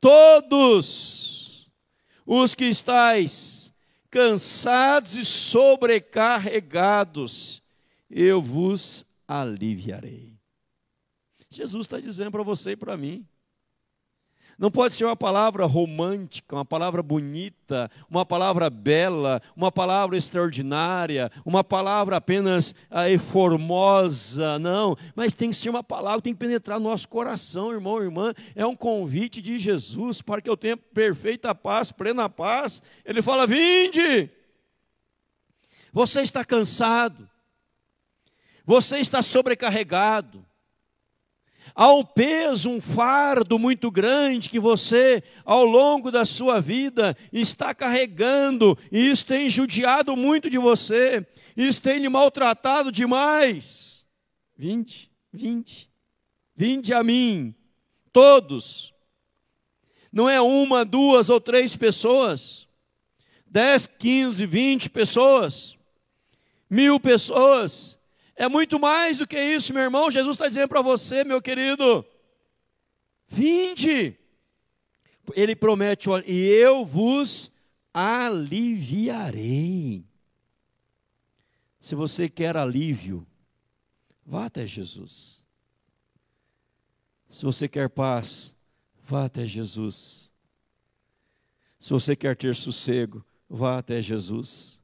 Todos 0.00 1.70
os 2.24 2.54
que 2.54 2.64
estáis 2.64 3.74
cansados 4.10 5.16
e 5.16 5.24
sobrecarregados, 5.24 7.60
eu 8.10 8.40
vos 8.40 9.04
aliviarei. 9.30 10.36
Jesus 11.48 11.86
está 11.86 12.00
dizendo 12.00 12.32
para 12.32 12.42
você 12.42 12.72
e 12.72 12.76
para 12.76 12.96
mim: 12.96 13.24
não 14.58 14.70
pode 14.70 14.94
ser 14.94 15.04
uma 15.04 15.16
palavra 15.16 15.64
romântica, 15.66 16.56
uma 16.56 16.64
palavra 16.64 17.02
bonita, 17.02 17.90
uma 18.10 18.26
palavra 18.26 18.68
bela, 18.68 19.40
uma 19.56 19.70
palavra 19.72 20.16
extraordinária, 20.16 21.30
uma 21.44 21.62
palavra 21.62 22.16
apenas 22.16 22.74
aí, 22.90 23.16
formosa, 23.16 24.58
não. 24.58 24.96
Mas 25.14 25.32
tem 25.32 25.50
que 25.50 25.56
ser 25.56 25.70
uma 25.70 25.82
palavra 25.82 26.20
tem 26.20 26.34
que 26.34 26.40
penetrar 26.40 26.78
no 26.78 26.90
nosso 26.90 27.08
coração, 27.08 27.72
irmão, 27.72 28.02
irmã. 28.02 28.34
É 28.54 28.66
um 28.66 28.76
convite 28.76 29.40
de 29.40 29.58
Jesus 29.58 30.20
para 30.20 30.42
que 30.42 30.50
eu 30.50 30.56
tenha 30.56 30.76
perfeita 30.76 31.54
paz, 31.54 31.90
plena 31.92 32.28
paz. 32.28 32.82
Ele 33.04 33.22
fala: 33.22 33.46
vinde. 33.46 34.28
Você 35.92 36.20
está 36.20 36.44
cansado, 36.44 37.28
você 38.64 38.98
está 38.98 39.22
sobrecarregado, 39.22 40.44
Há 41.74 41.92
um 41.92 42.04
peso, 42.04 42.70
um 42.70 42.80
fardo 42.80 43.58
muito 43.58 43.90
grande 43.90 44.50
que 44.50 44.58
você, 44.58 45.22
ao 45.44 45.64
longo 45.64 46.10
da 46.10 46.24
sua 46.24 46.60
vida, 46.60 47.16
está 47.32 47.74
carregando, 47.74 48.76
e 48.90 49.10
isso 49.10 49.26
tem 49.26 49.48
judiado 49.48 50.16
muito 50.16 50.50
de 50.50 50.58
você, 50.58 51.26
isso 51.56 51.80
tem 51.80 51.98
lhe 51.98 52.08
maltratado 52.08 52.90
demais. 52.90 54.06
Vinde, 54.56 55.10
vinde, 55.32 55.90
vinde 56.56 56.92
a 56.92 57.02
mim, 57.02 57.54
todos. 58.12 58.92
Não 60.12 60.28
é 60.28 60.40
uma, 60.40 60.84
duas 60.84 61.30
ou 61.30 61.40
três 61.40 61.76
pessoas, 61.76 62.66
dez, 63.46 63.86
quinze, 63.86 64.44
vinte 64.44 64.90
pessoas, 64.90 65.76
mil 66.68 66.98
pessoas 66.98 67.99
é 68.40 68.48
muito 68.48 68.80
mais 68.80 69.18
do 69.18 69.26
que 69.26 69.38
isso, 69.38 69.74
meu 69.74 69.82
irmão. 69.82 70.10
Jesus 70.10 70.34
está 70.34 70.48
dizendo 70.48 70.68
para 70.68 70.80
você, 70.80 71.22
meu 71.24 71.42
querido: 71.42 72.02
vinde. 73.28 74.16
Ele 75.34 75.54
promete: 75.54 76.08
e 76.26 76.46
eu 76.46 76.82
vos 76.82 77.52
aliviarei. 77.92 79.22
Se 81.78 81.94
você 81.94 82.30
quer 82.30 82.56
alívio, 82.56 83.26
vá 84.24 84.46
até 84.46 84.66
Jesus. 84.66 85.44
Se 87.28 87.44
você 87.44 87.68
quer 87.68 87.90
paz, 87.90 88.56
vá 89.02 89.26
até 89.26 89.44
Jesus. 89.46 90.32
Se 91.78 91.90
você 91.90 92.16
quer 92.16 92.34
ter 92.34 92.54
sossego, 92.54 93.22
vá 93.46 93.76
até 93.76 94.00
Jesus. 94.00 94.79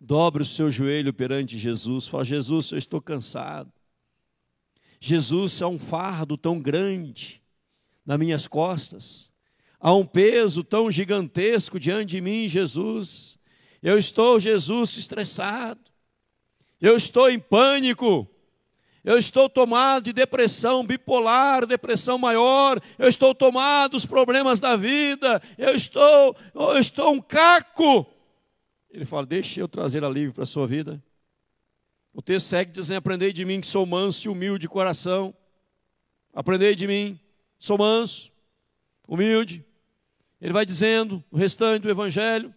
Dobre 0.00 0.42
o 0.42 0.46
seu 0.46 0.70
joelho 0.70 1.12
perante 1.12 1.58
Jesus, 1.58 2.08
fala: 2.08 2.24
Jesus, 2.24 2.72
eu 2.72 2.78
estou 2.78 3.02
cansado. 3.02 3.70
Jesus, 4.98 5.60
é 5.60 5.66
um 5.66 5.78
fardo 5.78 6.38
tão 6.38 6.58
grande 6.58 7.42
nas 8.04 8.18
minhas 8.18 8.46
costas, 8.46 9.30
há 9.78 9.92
um 9.94 10.06
peso 10.06 10.64
tão 10.64 10.90
gigantesco 10.90 11.78
diante 11.78 12.10
de 12.10 12.20
mim, 12.20 12.48
Jesus. 12.48 13.38
Eu 13.82 13.98
estou, 13.98 14.40
Jesus, 14.40 14.96
estressado, 14.96 15.80
eu 16.80 16.96
estou 16.96 17.30
em 17.30 17.38
pânico, 17.38 18.26
eu 19.04 19.18
estou 19.18 19.48
tomado 19.48 20.04
de 20.04 20.12
depressão 20.12 20.84
bipolar, 20.84 21.66
depressão 21.66 22.16
maior, 22.18 22.80
eu 22.98 23.08
estou 23.08 23.34
tomado 23.34 23.92
dos 23.92 24.06
problemas 24.06 24.60
da 24.60 24.76
vida, 24.76 25.42
eu 25.58 25.74
estou, 25.74 26.36
eu 26.54 26.78
estou 26.78 27.12
um 27.12 27.20
caco. 27.20 28.06
Ele 28.90 29.04
fala: 29.04 29.24
Deixa 29.24 29.60
eu 29.60 29.68
trazer 29.68 30.04
alívio 30.04 30.32
para 30.32 30.42
a 30.42 30.46
sua 30.46 30.66
vida. 30.66 31.02
O 32.12 32.20
texto 32.20 32.46
segue 32.46 32.72
dizendo: 32.72 32.98
Aprendei 32.98 33.32
de 33.32 33.44
mim 33.44 33.60
que 33.60 33.66
sou 33.66 33.86
manso 33.86 34.26
e 34.26 34.30
humilde 34.30 34.62
de 34.62 34.68
coração. 34.68 35.34
Aprendei 36.32 36.74
de 36.74 36.86
mim, 36.86 37.18
sou 37.58 37.76
manso, 37.76 38.32
humilde. 39.06 39.64
Ele 40.40 40.52
vai 40.52 40.64
dizendo 40.64 41.22
o 41.30 41.36
restante 41.36 41.82
do 41.82 41.90
Evangelho, 41.90 42.54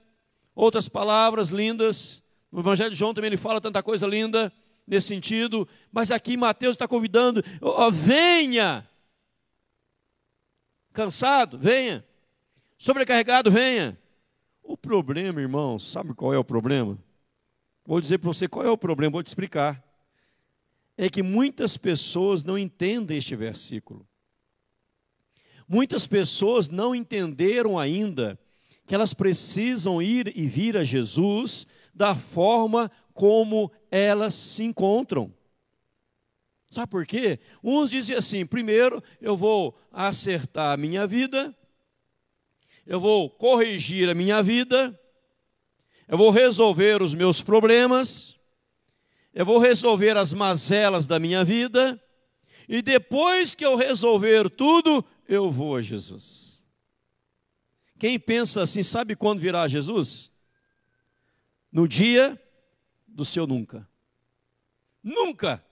outras 0.56 0.88
palavras 0.88 1.50
lindas. 1.50 2.24
No 2.52 2.60
Evangelho 2.60 2.92
de 2.92 2.96
João 2.96 3.14
também 3.14 3.30
ele 3.30 3.38
fala 3.38 3.60
tanta 3.60 3.82
coisa 3.82 4.06
linda 4.06 4.54
nesse 4.86 5.08
sentido, 5.08 5.68
mas 5.92 6.12
aqui 6.12 6.38
Mateus 6.38 6.76
está 6.76 6.88
convidando: 6.88 7.44
oh, 7.62 7.92
venha. 7.92 8.88
Cansado? 10.92 11.58
Venha. 11.58 12.06
Sobrecarregado? 12.78 13.50
Venha. 13.50 13.98
O 14.64 14.78
problema, 14.78 15.42
irmão, 15.42 15.78
sabe 15.78 16.14
qual 16.14 16.34
é 16.34 16.38
o 16.38 16.44
problema? 16.44 16.98
Vou 17.86 18.00
dizer 18.00 18.18
para 18.18 18.28
você 18.28 18.48
qual 18.48 18.66
é 18.66 18.70
o 18.70 18.78
problema, 18.78 19.12
vou 19.12 19.24
te 19.24 19.28
explicar. 19.28 19.84
É 20.98 21.10
que 21.10 21.22
muitas 21.22 21.76
pessoas 21.76 22.44
não 22.44 22.58
entendem 22.58 23.18
este 23.18 23.36
versículo. 23.36 24.08
Muitas 25.68 26.08
pessoas 26.08 26.70
não 26.70 26.96
entenderam 26.96 27.78
ainda 27.78 28.40
que 28.86 28.96
elas 28.96 29.14
precisam 29.14 30.02
ir 30.02 30.32
e 30.36 30.48
vir 30.48 30.78
a 30.78 30.84
Jesus 30.84 31.68
da 31.94 32.16
forma 32.16 32.92
como 33.14 33.72
elas 33.92 34.34
se 34.34 34.64
encontram. 34.64 35.34
Sabe 36.70 36.90
por 36.90 37.06
quê? 37.06 37.40
Uns 37.64 37.92
dizem 37.92 38.16
assim: 38.16 38.46
primeiro 38.46 39.02
eu 39.22 39.38
vou 39.38 39.78
acertar 39.92 40.74
a 40.74 40.78
minha 40.78 41.06
vida, 41.06 41.56
eu 42.86 43.00
vou 43.00 43.30
corrigir 43.30 44.10
a 44.10 44.14
minha 44.14 44.42
vida, 44.42 45.00
eu 46.08 46.18
vou 46.18 46.30
resolver 46.30 47.02
os 47.02 47.16
meus 47.16 47.42
problemas, 47.42 48.40
eu 49.34 49.46
vou 49.46 49.58
resolver 49.58 50.18
as 50.18 50.34
mazelas 50.34 51.08
da 51.08 51.18
minha 51.20 51.44
vida, 51.44 52.02
e 52.68 52.82
depois 52.82 53.56
que 53.56 53.66
eu 53.66 53.76
resolver 53.76 54.50
tudo, 54.50 55.04
eu 55.28 55.50
vou 55.50 55.78
a 55.78 55.82
Jesus. 55.82 56.66
Quem 57.98 58.20
pensa 58.20 58.62
assim, 58.62 58.84
sabe 58.84 59.16
quando 59.16 59.40
virá 59.40 59.68
Jesus? 59.68 60.32
No 61.72 61.88
dia 61.88 62.40
do 63.08 63.24
seu 63.24 63.48
nunca. 63.48 63.88
Nunca! 65.02 65.64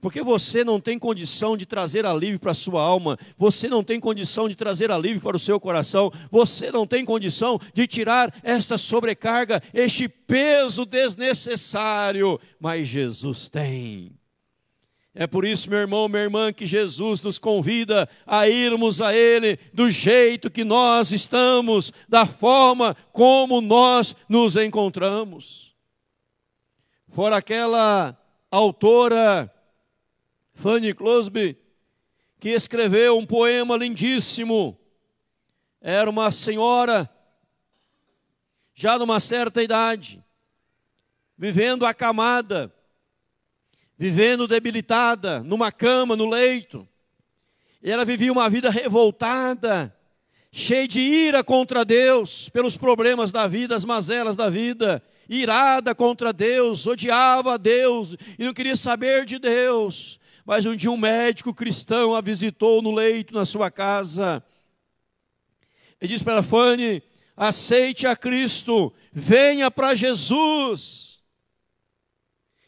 Porque 0.00 0.22
você 0.22 0.64
não 0.64 0.80
tem 0.80 0.98
condição 0.98 1.56
de 1.56 1.66
trazer 1.66 2.06
alívio 2.06 2.40
para 2.40 2.52
a 2.52 2.54
sua 2.54 2.82
alma, 2.82 3.18
você 3.36 3.68
não 3.68 3.84
tem 3.84 4.00
condição 4.00 4.48
de 4.48 4.54
trazer 4.54 4.90
alívio 4.90 5.20
para 5.20 5.36
o 5.36 5.40
seu 5.40 5.60
coração, 5.60 6.10
você 6.30 6.70
não 6.70 6.86
tem 6.86 7.04
condição 7.04 7.60
de 7.74 7.86
tirar 7.86 8.34
esta 8.42 8.78
sobrecarga, 8.78 9.62
este 9.74 10.08
peso 10.08 10.86
desnecessário, 10.86 12.40
mas 12.58 12.88
Jesus 12.88 13.48
tem. 13.50 14.18
É 15.12 15.26
por 15.26 15.44
isso, 15.44 15.68
meu 15.68 15.80
irmão, 15.80 16.08
minha 16.08 16.22
irmã, 16.22 16.52
que 16.52 16.64
Jesus 16.64 17.20
nos 17.20 17.38
convida 17.38 18.08
a 18.24 18.48
irmos 18.48 19.02
a 19.02 19.12
Ele 19.12 19.58
do 19.74 19.90
jeito 19.90 20.50
que 20.50 20.64
nós 20.64 21.10
estamos, 21.10 21.92
da 22.08 22.24
forma 22.24 22.96
como 23.12 23.60
nós 23.60 24.14
nos 24.28 24.56
encontramos. 24.56 25.74
Fora 27.08 27.36
aquela 27.36 28.16
autora 28.50 29.52
Fanny 30.60 30.92
Crosby, 30.92 31.56
que 32.38 32.50
escreveu 32.50 33.16
um 33.16 33.24
poema 33.24 33.78
lindíssimo. 33.78 34.78
Era 35.80 36.08
uma 36.10 36.30
senhora, 36.30 37.08
já 38.74 38.98
numa 38.98 39.18
certa 39.20 39.62
idade, 39.62 40.22
vivendo 41.36 41.86
acamada, 41.86 42.70
vivendo 43.96 44.46
debilitada, 44.46 45.42
numa 45.42 45.72
cama, 45.72 46.14
no 46.14 46.28
leito. 46.28 46.86
E 47.82 47.90
ela 47.90 48.04
vivia 48.04 48.30
uma 48.30 48.50
vida 48.50 48.68
revoltada, 48.68 49.96
cheia 50.52 50.86
de 50.86 51.00
ira 51.00 51.42
contra 51.42 51.86
Deus, 51.86 52.50
pelos 52.50 52.76
problemas 52.76 53.32
da 53.32 53.46
vida, 53.46 53.74
as 53.74 53.86
mazelas 53.86 54.36
da 54.36 54.50
vida, 54.50 55.02
irada 55.26 55.94
contra 55.94 56.34
Deus, 56.34 56.86
odiava 56.86 57.54
a 57.54 57.56
Deus 57.56 58.14
e 58.38 58.44
não 58.44 58.52
queria 58.52 58.76
saber 58.76 59.24
de 59.24 59.38
Deus. 59.38 60.19
Mas 60.50 60.66
um 60.66 60.74
dia 60.74 60.90
um 60.90 60.96
médico 60.96 61.54
cristão 61.54 62.12
a 62.12 62.20
visitou 62.20 62.82
no 62.82 62.90
leito 62.90 63.32
na 63.32 63.44
sua 63.44 63.70
casa. 63.70 64.44
E 66.00 66.08
disse 66.08 66.24
para 66.24 66.32
ela, 66.32 66.42
Fanny, 66.42 67.00
aceite 67.36 68.04
a 68.04 68.16
Cristo, 68.16 68.92
venha 69.12 69.70
para 69.70 69.94
Jesus. 69.94 71.22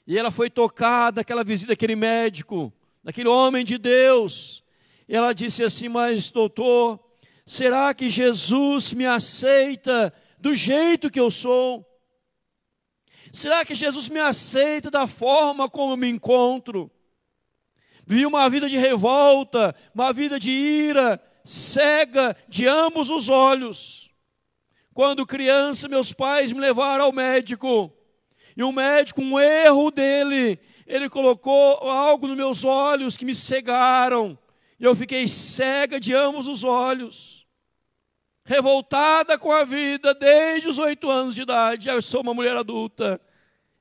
E 0.06 0.16
ela 0.16 0.30
foi 0.30 0.48
tocada, 0.48 1.22
aquela 1.22 1.42
visita 1.42 1.72
daquele 1.72 1.96
médico, 1.96 2.72
daquele 3.02 3.28
homem 3.28 3.64
de 3.64 3.78
Deus. 3.78 4.62
E 5.08 5.16
ela 5.16 5.32
disse 5.32 5.64
assim, 5.64 5.88
mas 5.88 6.30
doutor, 6.30 7.00
será 7.44 7.92
que 7.92 8.08
Jesus 8.08 8.92
me 8.92 9.06
aceita 9.06 10.14
do 10.38 10.54
jeito 10.54 11.10
que 11.10 11.18
eu 11.18 11.32
sou? 11.32 11.84
Será 13.32 13.64
que 13.64 13.74
Jesus 13.74 14.08
me 14.08 14.20
aceita 14.20 14.88
da 14.88 15.08
forma 15.08 15.68
como 15.68 15.94
eu 15.94 15.96
me 15.96 16.08
encontro? 16.08 16.88
Vivi 18.12 18.26
uma 18.26 18.50
vida 18.50 18.68
de 18.68 18.76
revolta, 18.76 19.74
uma 19.94 20.12
vida 20.12 20.38
de 20.38 20.50
ira, 20.50 21.18
cega 21.42 22.36
de 22.46 22.68
ambos 22.68 23.08
os 23.08 23.30
olhos. 23.30 24.10
Quando 24.92 25.24
criança, 25.24 25.88
meus 25.88 26.12
pais 26.12 26.52
me 26.52 26.60
levaram 26.60 27.06
ao 27.06 27.12
médico, 27.12 27.90
e 28.54 28.62
o 28.62 28.70
médico, 28.70 29.22
um 29.22 29.40
erro 29.40 29.90
dele, 29.90 30.58
ele 30.86 31.08
colocou 31.08 31.88
algo 31.88 32.28
nos 32.28 32.36
meus 32.36 32.64
olhos 32.64 33.16
que 33.16 33.24
me 33.24 33.34
cegaram, 33.34 34.38
e 34.78 34.84
eu 34.84 34.94
fiquei 34.94 35.26
cega 35.26 35.98
de 35.98 36.12
ambos 36.14 36.46
os 36.46 36.64
olhos, 36.64 37.46
revoltada 38.44 39.38
com 39.38 39.50
a 39.50 39.64
vida 39.64 40.12
desde 40.12 40.68
os 40.68 40.78
oito 40.78 41.08
anos 41.08 41.34
de 41.34 41.40
idade. 41.42 41.88
Eu 41.88 42.02
sou 42.02 42.20
uma 42.20 42.34
mulher 42.34 42.58
adulta, 42.58 43.18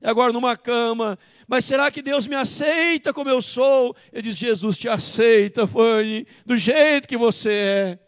e 0.01 0.07
agora 0.07 0.33
numa 0.33 0.57
cama, 0.57 1.17
mas 1.47 1.65
será 1.65 1.91
que 1.91 2.01
Deus 2.01 2.25
me 2.25 2.35
aceita 2.35 3.13
como 3.13 3.29
eu 3.29 3.41
sou? 3.41 3.95
Ele 4.11 4.23
diz: 4.23 4.37
Jesus 4.37 4.77
te 4.77 4.89
aceita, 4.89 5.67
Fanny, 5.67 6.25
do 6.45 6.57
jeito 6.57 7.07
que 7.07 7.17
você 7.17 7.53
é. 7.53 7.99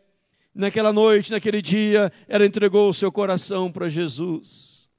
Naquela 0.55 0.93
noite, 0.93 1.31
naquele 1.31 1.61
dia, 1.61 2.11
ela 2.27 2.45
entregou 2.45 2.89
o 2.89 2.93
seu 2.93 3.11
coração 3.11 3.71
para 3.71 3.89
Jesus. 3.89 4.89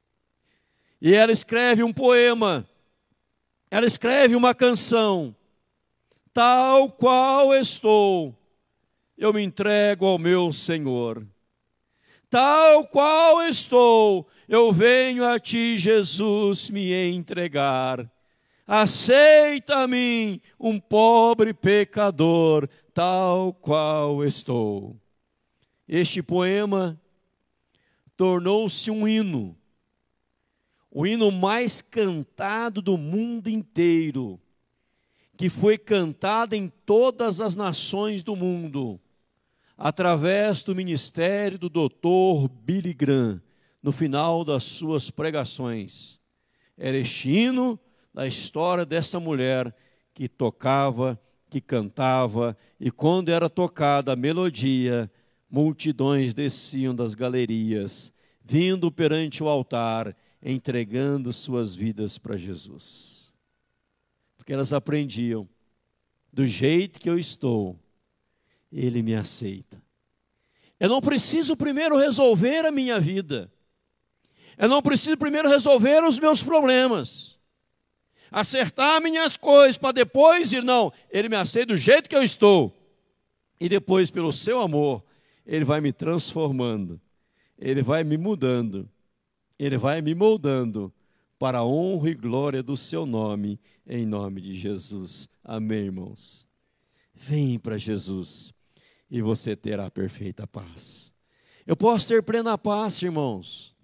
E 1.00 1.14
ela 1.14 1.30
escreve 1.30 1.82
um 1.82 1.92
poema, 1.92 2.66
ela 3.70 3.86
escreve 3.86 4.34
uma 4.34 4.54
canção, 4.54 5.34
tal 6.32 6.90
qual 6.90 7.54
estou, 7.54 8.36
eu 9.16 9.32
me 9.32 9.42
entrego 9.42 10.06
ao 10.06 10.18
meu 10.18 10.52
Senhor. 10.52 11.24
Tal 12.34 12.84
qual 12.88 13.42
estou, 13.42 14.26
eu 14.48 14.72
venho 14.72 15.24
a 15.24 15.38
ti, 15.38 15.76
Jesus, 15.76 16.68
me 16.68 16.92
entregar 16.92 18.10
aceita 18.66 19.80
a 19.80 19.86
mim, 19.86 20.40
um 20.58 20.80
pobre 20.80 21.52
pecador, 21.52 22.68
tal 22.92 23.52
qual 23.52 24.24
estou. 24.24 24.96
Este 25.86 26.22
poema 26.22 27.00
tornou-se 28.16 28.90
um 28.90 29.06
hino, 29.06 29.56
o 30.90 31.06
hino 31.06 31.30
mais 31.30 31.82
cantado 31.82 32.80
do 32.80 32.96
mundo 32.96 33.48
inteiro, 33.48 34.40
que 35.36 35.48
foi 35.48 35.76
cantado 35.76 36.54
em 36.54 36.72
todas 36.86 37.40
as 37.40 37.54
nações 37.54 38.22
do 38.22 38.34
mundo, 38.34 39.00
através 39.76 40.62
do 40.62 40.74
ministério 40.74 41.58
do 41.58 41.68
doutor 41.68 42.48
Billy 42.48 42.94
Graham, 42.94 43.40
no 43.82 43.92
final 43.92 44.44
das 44.44 44.64
suas 44.64 45.10
pregações. 45.10 46.18
Era 46.76 46.96
da 48.12 48.26
história 48.26 48.86
dessa 48.86 49.18
mulher 49.18 49.74
que 50.14 50.28
tocava, 50.28 51.20
que 51.50 51.60
cantava, 51.60 52.56
e 52.80 52.90
quando 52.90 53.30
era 53.30 53.50
tocada 53.50 54.12
a 54.12 54.16
melodia, 54.16 55.10
multidões 55.50 56.32
desciam 56.32 56.94
das 56.94 57.14
galerias, 57.14 58.12
vindo 58.42 58.90
perante 58.90 59.42
o 59.42 59.48
altar, 59.48 60.16
entregando 60.42 61.32
suas 61.32 61.74
vidas 61.74 62.18
para 62.18 62.36
Jesus. 62.36 63.32
Porque 64.36 64.52
elas 64.52 64.72
aprendiam, 64.72 65.48
do 66.32 66.46
jeito 66.46 67.00
que 67.00 67.08
eu 67.08 67.18
estou, 67.18 67.78
Ele 68.74 69.02
me 69.02 69.14
aceita. 69.14 69.80
Eu 70.80 70.88
não 70.88 71.00
preciso 71.00 71.56
primeiro 71.56 71.96
resolver 71.96 72.66
a 72.66 72.72
minha 72.72 72.98
vida. 72.98 73.50
Eu 74.58 74.68
não 74.68 74.82
preciso 74.82 75.16
primeiro 75.16 75.48
resolver 75.48 76.02
os 76.02 76.18
meus 76.18 76.42
problemas. 76.42 77.38
Acertar 78.32 79.00
minhas 79.00 79.36
coisas 79.36 79.78
para 79.78 79.92
depois 79.92 80.52
ir, 80.52 80.64
não. 80.64 80.92
Ele 81.08 81.28
me 81.28 81.36
aceita 81.36 81.72
do 81.72 81.76
jeito 81.76 82.08
que 82.08 82.16
eu 82.16 82.22
estou. 82.22 82.76
E 83.60 83.68
depois, 83.68 84.10
pelo 84.10 84.32
seu 84.32 84.60
amor, 84.60 85.04
ele 85.46 85.64
vai 85.64 85.80
me 85.80 85.92
transformando. 85.92 87.00
Ele 87.56 87.80
vai 87.80 88.02
me 88.02 88.16
mudando. 88.16 88.90
Ele 89.56 89.78
vai 89.78 90.00
me 90.00 90.16
moldando 90.16 90.92
para 91.38 91.58
a 91.58 91.64
honra 91.64 92.10
e 92.10 92.14
glória 92.14 92.60
do 92.60 92.76
seu 92.76 93.06
nome, 93.06 93.60
em 93.86 94.04
nome 94.04 94.40
de 94.40 94.52
Jesus. 94.52 95.28
Amém, 95.44 95.84
irmãos. 95.84 96.48
Vem 97.14 97.56
para 97.56 97.78
Jesus 97.78 98.52
e 99.10 99.22
você 99.22 99.54
terá 99.54 99.90
perfeita 99.90 100.46
paz. 100.46 101.12
Eu 101.66 101.76
posso 101.76 102.08
ter 102.08 102.22
plena 102.22 102.58
paz, 102.58 103.00
irmãos. 103.00 103.74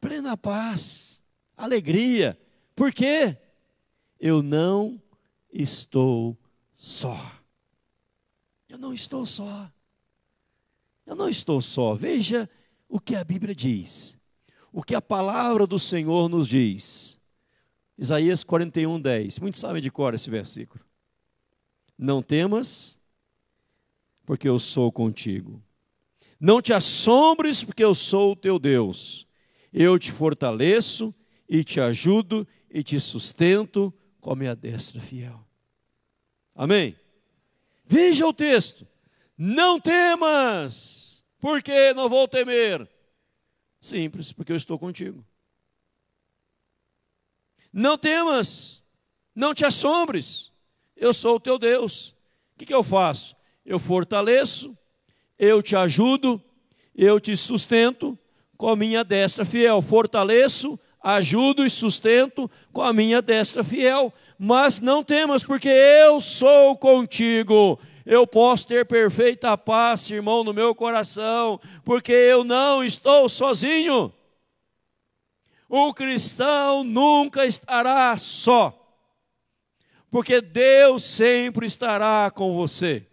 Plena 0.00 0.36
paz, 0.36 1.22
alegria. 1.56 2.38
Por 2.74 2.92
quê? 2.92 3.36
Eu 4.18 4.42
não 4.42 5.00
estou 5.52 6.38
só. 6.74 7.18
Eu 8.68 8.78
não 8.78 8.94
estou 8.94 9.26
só. 9.26 9.70
Eu 11.06 11.16
não 11.16 11.28
estou 11.28 11.60
só. 11.60 11.94
Veja 11.94 12.48
o 12.88 13.00
que 13.00 13.16
a 13.16 13.24
Bíblia 13.24 13.54
diz. 13.54 14.16
O 14.72 14.82
que 14.82 14.94
a 14.94 15.02
palavra 15.02 15.66
do 15.66 15.78
Senhor 15.78 16.28
nos 16.28 16.46
diz. 16.46 17.18
Isaías 17.98 18.44
41, 18.44 19.00
10. 19.00 19.38
Muitos 19.40 19.60
sabem 19.60 19.82
de 19.82 19.90
cor 19.90 20.14
esse 20.14 20.30
versículo. 20.30 20.84
Não 21.98 22.22
temas, 22.22 22.99
porque 24.30 24.48
eu 24.48 24.60
sou 24.60 24.92
contigo. 24.92 25.60
Não 26.38 26.62
te 26.62 26.72
assombres, 26.72 27.64
porque 27.64 27.82
eu 27.82 27.92
sou 27.96 28.30
o 28.30 28.36
teu 28.36 28.60
Deus. 28.60 29.26
Eu 29.72 29.98
te 29.98 30.12
fortaleço 30.12 31.12
e 31.48 31.64
te 31.64 31.80
ajudo 31.80 32.46
e 32.70 32.84
te 32.84 33.00
sustento 33.00 33.92
com 34.20 34.30
a 34.30 34.36
minha 34.36 34.54
destra 34.54 35.00
fiel. 35.00 35.44
Amém? 36.54 36.96
Veja 37.84 38.24
o 38.24 38.32
texto. 38.32 38.86
Não 39.36 39.80
temas, 39.80 41.24
porque 41.40 41.92
não 41.92 42.08
vou 42.08 42.28
temer. 42.28 42.88
Simples, 43.80 44.32
porque 44.32 44.52
eu 44.52 44.56
estou 44.56 44.78
contigo. 44.78 45.26
Não 47.72 47.98
temas, 47.98 48.80
não 49.34 49.52
te 49.52 49.64
assombres, 49.64 50.52
eu 50.94 51.12
sou 51.12 51.34
o 51.34 51.40
teu 51.40 51.58
Deus. 51.58 52.10
O 52.54 52.58
que, 52.58 52.66
que 52.66 52.74
eu 52.74 52.84
faço? 52.84 53.39
Eu 53.64 53.78
fortaleço, 53.78 54.76
eu 55.38 55.62
te 55.62 55.76
ajudo, 55.76 56.42
eu 56.94 57.20
te 57.20 57.36
sustento 57.36 58.18
com 58.56 58.68
a 58.68 58.76
minha 58.76 59.02
destra 59.02 59.44
fiel. 59.44 59.80
Fortaleço, 59.80 60.78
ajudo 61.02 61.64
e 61.64 61.70
sustento 61.70 62.50
com 62.72 62.82
a 62.82 62.92
minha 62.92 63.22
destra 63.22 63.64
fiel. 63.64 64.12
Mas 64.38 64.80
não 64.80 65.02
temas, 65.02 65.42
porque 65.42 65.68
eu 65.68 66.20
sou 66.20 66.76
contigo. 66.76 67.78
Eu 68.04 68.26
posso 68.26 68.66
ter 68.66 68.86
perfeita 68.86 69.56
paz, 69.56 70.10
irmão, 70.10 70.42
no 70.42 70.52
meu 70.52 70.74
coração, 70.74 71.60
porque 71.84 72.12
eu 72.12 72.44
não 72.44 72.82
estou 72.82 73.28
sozinho. 73.28 74.12
O 75.68 75.94
cristão 75.94 76.82
nunca 76.82 77.46
estará 77.46 78.16
só, 78.18 78.76
porque 80.10 80.40
Deus 80.40 81.04
sempre 81.04 81.64
estará 81.64 82.28
com 82.30 82.56
você 82.56 83.06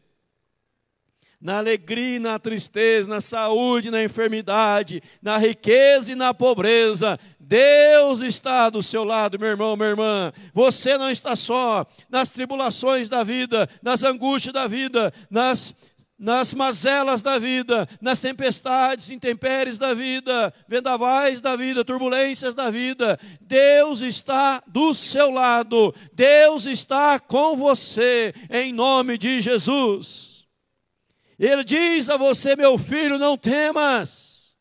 na 1.40 1.60
alegria, 1.60 2.20
na 2.20 2.40
tristeza, 2.40 3.08
na 3.08 3.22
saúde, 3.22 3.92
na 3.92 4.04
enfermidade, 4.04 5.02
na 5.22 5.38
riqueza 5.38 6.12
e 6.12 6.16
na 6.16 6.34
pobreza. 6.34 7.20
Deus 7.40 8.22
está 8.22 8.70
do 8.70 8.82
seu 8.82 9.04
lado, 9.04 9.40
meu 9.40 9.50
irmão, 9.50 9.76
minha 9.76 9.90
irmã. 9.90 10.34
Você 10.54 10.98
não 10.98 11.10
está 11.10 11.36
só 11.36 11.86
nas 12.10 12.30
tribulações 12.30 13.08
da 13.08 13.24
vida, 13.24 13.70
nas 13.82 14.04
angústias 14.04 14.54
da 14.54 14.68
vida, 14.68 15.14
nas 15.30 15.76
nas 16.20 16.52
mazelas 16.52 17.22
da 17.22 17.38
vida, 17.38 17.88
nas 18.02 18.20
tempestades, 18.20 19.12
intempéries 19.12 19.78
da 19.78 19.94
vida, 19.94 20.52
vendavais 20.68 21.42
da 21.42 21.56
vida, 21.56 21.86
turbulências 21.86 22.56
da 22.56 22.72
vida. 22.72 23.20
Deus 23.40 24.02
está 24.02 24.64
do 24.66 24.96
seu 24.96 25.30
lado, 25.30 25.94
Deus 26.14 26.66
está 26.66 27.20
com 27.20 27.56
você, 27.56 28.34
em 28.50 28.74
nome 28.74 29.16
de 29.16 29.40
Jesus. 29.40 30.37
Ele 31.40 31.64
diz 31.64 32.10
a 32.10 32.18
você, 32.18 32.56
meu 32.56 32.78
filho, 32.78 33.20
não 33.20 33.38
temas. 33.38 34.58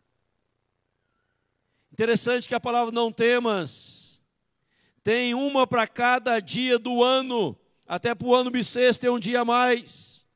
Interessante 1.93 2.49
que 2.49 2.55
a 2.55 2.61
palavra 2.61 2.93
não 2.93 3.11
temas 3.11 4.07
tem 5.07 5.35
uma 5.35 5.69
para 5.69 5.87
cada 5.87 6.41
dia 6.41 6.81
do 6.81 7.01
ano, 7.01 7.57
até 7.87 8.12
para 8.12 8.27
o 8.27 8.35
ano 8.35 8.51
bissexto 8.51 9.03
tem 9.03 9.09
um 9.09 9.21
dia 9.21 9.43
a 9.43 9.45
mais. 9.45 10.27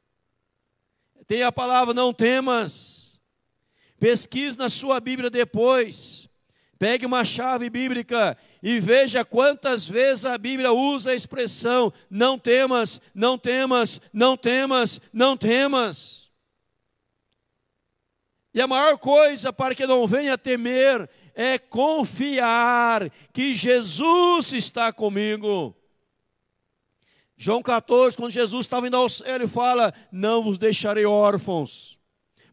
Tem 1.27 1.43
a 1.43 1.51
palavra 1.51 1.93
não 1.93 2.13
temas. 2.13 3.21
Pesquise 3.99 4.57
na 4.57 4.69
sua 4.69 5.01
Bíblia 5.01 5.29
depois. 5.29 6.29
Pegue 6.79 7.05
uma 7.05 7.25
chave 7.25 7.69
bíblica 7.69 8.39
e 8.63 8.79
veja 8.79 9.25
quantas 9.25 9.89
vezes 9.89 10.25
a 10.25 10.39
Bíblia 10.39 10.71
usa 10.71 11.11
a 11.11 11.17
expressão 11.17 11.93
não 12.09 12.39
temas, 12.39 13.01
não 13.13 13.37
temas, 13.37 14.01
não 14.13 14.37
temas, 14.37 15.01
não 15.13 15.37
temas. 15.37 16.30
E 18.53 18.61
a 18.61 18.67
maior 18.67 18.99
coisa 18.99 19.53
para 19.53 19.75
que 19.75 19.87
não 19.87 20.07
venha 20.07 20.37
temer 20.37 21.09
é 21.35 21.57
confiar 21.59 23.09
que 23.33 23.55
Jesus 23.55 24.53
está 24.53 24.93
comigo. 24.93 25.77
João 27.37 27.63
14, 27.63 28.17
quando 28.17 28.33
Jesus 28.33 28.67
estava 28.67 28.89
indo 28.89 28.97
ao 28.97 29.09
céu, 29.09 29.37
ele 29.37 29.47
fala: 29.47 29.95
Não 30.11 30.43
vos 30.43 30.59
deixarei 30.59 31.07
órfãos, 31.07 31.99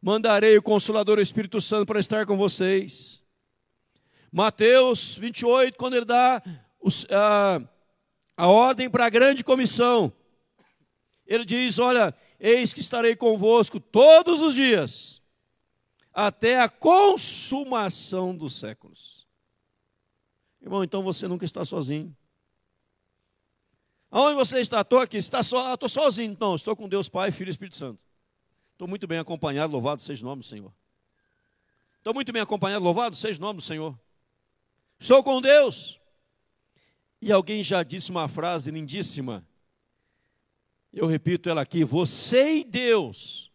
mandarei 0.02 0.56
o 0.58 0.62
Consolador 0.62 1.20
Espírito 1.20 1.60
Santo 1.60 1.88
para 1.88 2.00
estar 2.00 2.26
com 2.26 2.38
vocês. 2.38 3.24
Mateus 4.32 5.18
28, 5.18 5.78
quando 5.78 5.96
ele 5.96 6.06
dá 6.06 6.42
a, 7.10 7.60
a 8.38 8.48
ordem 8.48 8.90
para 8.90 9.08
a 9.08 9.10
grande 9.10 9.44
comissão, 9.44 10.14
ele 11.26 11.44
diz: 11.44 11.80
Olha, 11.80 12.14
eis 12.40 12.72
que 12.72 12.80
estarei 12.80 13.16
convosco 13.16 13.80
todos 13.80 14.42
os 14.44 14.54
dias 14.54 15.26
até 16.20 16.60
a 16.60 16.68
consumação 16.68 18.36
dos 18.36 18.56
séculos. 18.56 19.28
Irmão, 20.60 20.84
então 20.84 21.04
você 21.04 21.28
nunca 21.28 21.46
está 21.46 21.64
sozinho. 21.64 22.18
Aonde 24.10 24.36
você 24.36 24.60
está? 24.60 24.82
Estou 24.82 24.98
aqui. 24.98 25.18
Está 25.18 25.44
só, 25.44 25.76
estou 25.76 25.88
sozinho, 25.88 26.32
então. 26.32 26.56
Estou 26.56 26.76
com 26.76 26.90
Deus 26.90 27.08
Pai, 27.08 27.32
Filho 27.32 27.50
e 27.50 27.52
Espírito 27.52 27.76
Santo. 27.76 28.04
Estou 28.72 28.88
muito 28.88 29.06
bem 29.06 29.20
acompanhado, 29.20 29.74
louvado 29.74 30.02
seja 30.02 30.24
o 30.24 30.28
nome 30.28 30.42
do 30.42 30.48
Senhor. 30.48 30.74
Estou 32.00 32.16
muito 32.16 32.34
bem 32.34 32.42
acompanhado, 32.42 32.84
louvado 32.84 33.16
seja 33.16 33.38
o 33.38 33.42
nome 33.42 33.58
do 33.58 33.64
Senhor. 33.64 33.96
Estou 35.00 35.24
com 35.24 35.40
Deus. 35.40 36.00
E 37.22 37.32
alguém 37.32 37.62
já 37.62 37.84
disse 37.84 38.10
uma 38.10 38.28
frase 38.28 38.72
lindíssima. 38.72 39.48
Eu 40.92 41.06
repito 41.06 41.48
ela 41.48 41.62
aqui: 41.62 41.84
você 41.84 42.58
e 42.58 42.64
Deus 42.64 43.52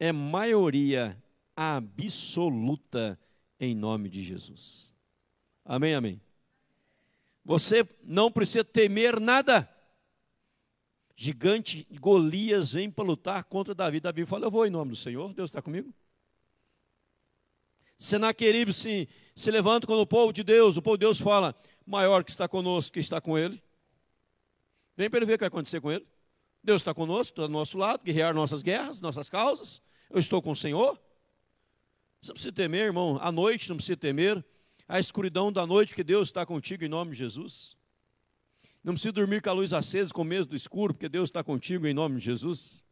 é 0.00 0.10
maioria 0.10 1.22
absoluta 1.56 3.18
em 3.58 3.74
nome 3.74 4.08
de 4.08 4.22
Jesus. 4.22 4.94
Amém, 5.64 5.94
amém. 5.94 6.20
Você 7.44 7.86
não 8.02 8.30
precisa 8.30 8.64
temer 8.64 9.20
nada. 9.20 9.68
Gigante 11.16 11.86
Golias 12.00 12.72
vem 12.72 12.90
para 12.90 13.04
lutar 13.04 13.44
contra 13.44 13.74
Davi. 13.74 14.00
Davi 14.00 14.24
fala: 14.24 14.46
Eu 14.46 14.50
vou 14.50 14.66
em 14.66 14.70
nome 14.70 14.90
do 14.90 14.96
Senhor, 14.96 15.32
Deus 15.32 15.50
está 15.50 15.62
comigo. 15.62 15.92
Senaqueribe 17.96 18.72
se, 18.72 19.08
se 19.36 19.50
levanta 19.50 19.86
quando 19.86 20.00
o 20.00 20.06
povo 20.06 20.32
de 20.32 20.42
Deus, 20.42 20.76
o 20.76 20.82
povo 20.82 20.96
de 20.96 21.02
Deus 21.02 21.20
fala: 21.20 21.54
Maior 21.86 22.24
que 22.24 22.30
está 22.30 22.48
conosco, 22.48 22.94
que 22.94 23.00
está 23.00 23.20
com 23.20 23.38
ele. 23.38 23.62
Vem 24.96 25.08
para 25.08 25.18
ele 25.18 25.26
ver 25.26 25.34
o 25.34 25.38
que 25.38 25.42
vai 25.42 25.48
acontecer 25.48 25.80
com 25.80 25.92
ele. 25.92 26.06
Deus 26.62 26.80
está 26.80 26.94
conosco, 26.94 27.34
está 27.34 27.42
do 27.42 27.52
nosso 27.52 27.76
lado, 27.76 28.02
guerrear 28.02 28.34
nossas 28.34 28.62
guerras, 28.62 29.00
nossas 29.00 29.28
causas. 29.28 29.82
Eu 30.10 30.18
estou 30.18 30.40
com 30.40 30.52
o 30.52 30.56
Senhor. 30.56 31.00
Você 32.24 32.30
não 32.30 32.34
precisa 32.34 32.52
temer, 32.52 32.86
irmão. 32.86 33.18
À 33.20 33.30
noite 33.30 33.68
não 33.68 33.76
precisa 33.76 33.98
temer. 33.98 34.42
A 34.88 34.98
escuridão 34.98 35.52
da 35.52 35.66
noite, 35.66 35.94
que 35.94 36.02
Deus 36.02 36.28
está 36.28 36.46
contigo 36.46 36.82
em 36.82 36.88
nome 36.88 37.10
de 37.10 37.18
Jesus. 37.18 37.76
Não 38.82 38.94
precisa 38.94 39.12
dormir 39.12 39.42
com 39.42 39.50
a 39.50 39.52
luz 39.52 39.74
acesa, 39.74 40.10
com 40.12 40.24
medo 40.24 40.46
do 40.46 40.56
escuro, 40.56 40.94
porque 40.94 41.08
Deus 41.08 41.28
está 41.28 41.44
contigo 41.44 41.86
em 41.86 41.92
nome 41.92 42.18
de 42.18 42.24
Jesus. 42.24 42.82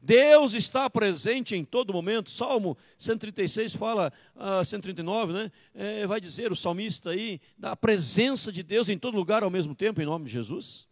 Deus 0.00 0.54
está 0.54 0.88
presente 0.88 1.54
em 1.54 1.66
todo 1.66 1.92
momento. 1.92 2.30
Salmo 2.30 2.78
136 2.98 3.76
fala, 3.76 4.10
uh, 4.34 4.64
139, 4.64 5.34
né? 5.34 5.52
É, 5.74 6.06
vai 6.06 6.18
dizer 6.18 6.50
o 6.50 6.56
salmista 6.56 7.10
aí, 7.10 7.42
da 7.58 7.76
presença 7.76 8.50
de 8.50 8.62
Deus 8.62 8.88
em 8.88 8.96
todo 8.96 9.18
lugar 9.18 9.42
ao 9.42 9.50
mesmo 9.50 9.74
tempo, 9.74 10.00
em 10.00 10.06
nome 10.06 10.24
de 10.24 10.32
Jesus. 10.32 10.88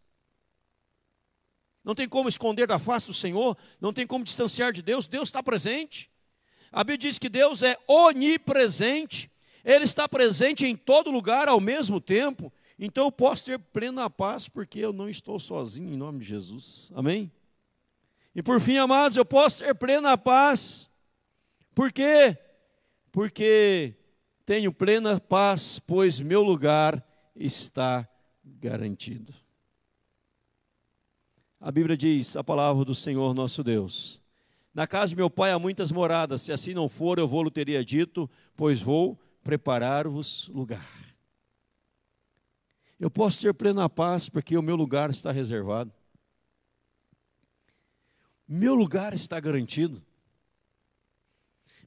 Não 1.83 1.95
tem 1.95 2.07
como 2.07 2.29
esconder 2.29 2.67
da 2.67 2.79
face 2.79 3.07
do 3.07 3.15
Senhor, 3.15 3.57
não 3.81 3.93
tem 3.93 4.07
como 4.07 4.23
distanciar 4.23 4.71
de 4.71 4.83
Deus, 4.83 5.07
Deus 5.07 5.29
está 5.29 5.43
presente. 5.43 6.12
A 6.73 6.83
Bíblia 6.83 6.99
diz 6.99 7.19
que 7.19 7.29
Deus 7.29 7.63
é 7.63 7.77
onipresente, 7.87 9.31
Ele 9.63 9.85
está 9.85 10.09
presente 10.09 10.67
em 10.67 10.75
todo 10.75 11.11
lugar 11.11 11.47
ao 11.47 11.61
mesmo 11.61 12.01
tempo. 12.01 12.51
Então 12.79 13.05
eu 13.05 13.13
posso 13.13 13.45
ter 13.45 13.59
plena 13.59 14.09
paz, 14.09 14.49
porque 14.49 14.79
eu 14.79 14.93
não 14.93 15.09
estou 15.09 15.39
sozinho, 15.39 15.93
em 15.93 15.97
nome 15.97 16.21
de 16.21 16.25
Jesus. 16.25 16.91
Amém? 16.95 17.31
E 18.35 18.43
por 18.43 18.59
fim, 18.59 18.79
amados, 18.79 19.19
eu 19.19 19.25
posso 19.25 19.63
ter 19.63 19.75
plena 19.75 20.17
paz. 20.17 20.89
Por 21.75 21.93
quê? 21.93 22.39
Porque 23.13 23.95
tenho 24.47 24.73
plena 24.73 25.21
paz, 25.21 25.79
pois 25.79 26.21
meu 26.21 26.43
lugar 26.43 27.07
está 27.37 28.09
garantido. 28.45 29.35
A 31.61 31.71
Bíblia 31.71 31.97
diz, 31.97 32.37
a 32.37 32.43
palavra 32.43 32.85
do 32.85 32.95
Senhor 32.95 33.35
nosso 33.35 33.63
Deus. 33.63 34.22
Na 34.75 34.87
casa 34.87 35.11
de 35.11 35.17
meu 35.17 35.29
pai 35.29 35.53
há 35.53 35.59
muitas 35.59 35.93
moradas, 35.93 36.43
se 36.43 36.53
assim 36.53 36.73
não 36.73 36.89
for, 36.89 37.19
eu 37.19 37.29
vou-lhe 37.29 37.51
teria 37.51 37.85
dito, 37.85 38.29
pois 38.57 38.81
vou 38.81 39.21
preparar-vos 39.43 40.49
lugar. 40.49 40.89
Eu 42.99 43.11
posso 43.11 43.43
ter 43.43 43.53
plena 43.53 43.89
paz, 43.89 44.29
porque 44.29 44.57
o 44.57 44.63
meu 44.63 44.77
lugar 44.77 45.11
está 45.11 45.31
reservado. 45.33 45.93
Meu 48.49 48.75
lugar 48.75 49.13
está 49.13 49.41
garantido. 49.41 50.03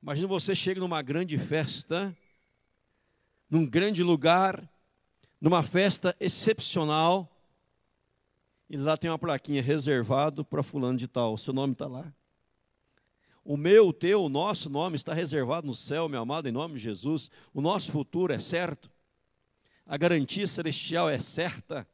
Imagina 0.01 0.27
você 0.27 0.53
chega 0.53 0.79
numa 0.79 1.01
grande 1.01 1.37
festa, 1.37 2.15
num 3.49 3.65
grande 3.65 4.03
lugar, 4.03 4.69
numa 5.41 5.63
festa 5.63 6.15
excepcional, 6.19 7.31
e 8.69 8.77
lá 8.77 8.97
tem 8.97 9.09
uma 9.09 9.17
plaquinha 9.17 9.61
reservado 9.61 10.43
para 10.43 10.61
fulano 10.61 10.97
de 10.97 11.07
tal, 11.07 11.37
seu 11.37 11.53
nome 11.53 11.73
está 11.73 11.87
lá. 11.87 12.13
O 13.45 13.55
meu, 13.55 13.89
o 13.89 13.93
teu, 13.93 14.23
o 14.23 14.29
nosso 14.29 14.71
nome 14.71 14.95
está 14.95 15.13
reservado 15.13 15.67
no 15.67 15.75
céu, 15.75 16.09
meu 16.09 16.19
amado, 16.19 16.49
em 16.49 16.51
nome 16.51 16.73
de 16.73 16.79
Jesus. 16.79 17.29
O 17.53 17.61
nosso 17.61 17.91
futuro 17.91 18.33
é 18.33 18.39
certo. 18.39 18.89
A 19.85 19.95
garantia 19.97 20.47
celestial 20.47 21.07
é 21.07 21.19
certa. 21.19 21.87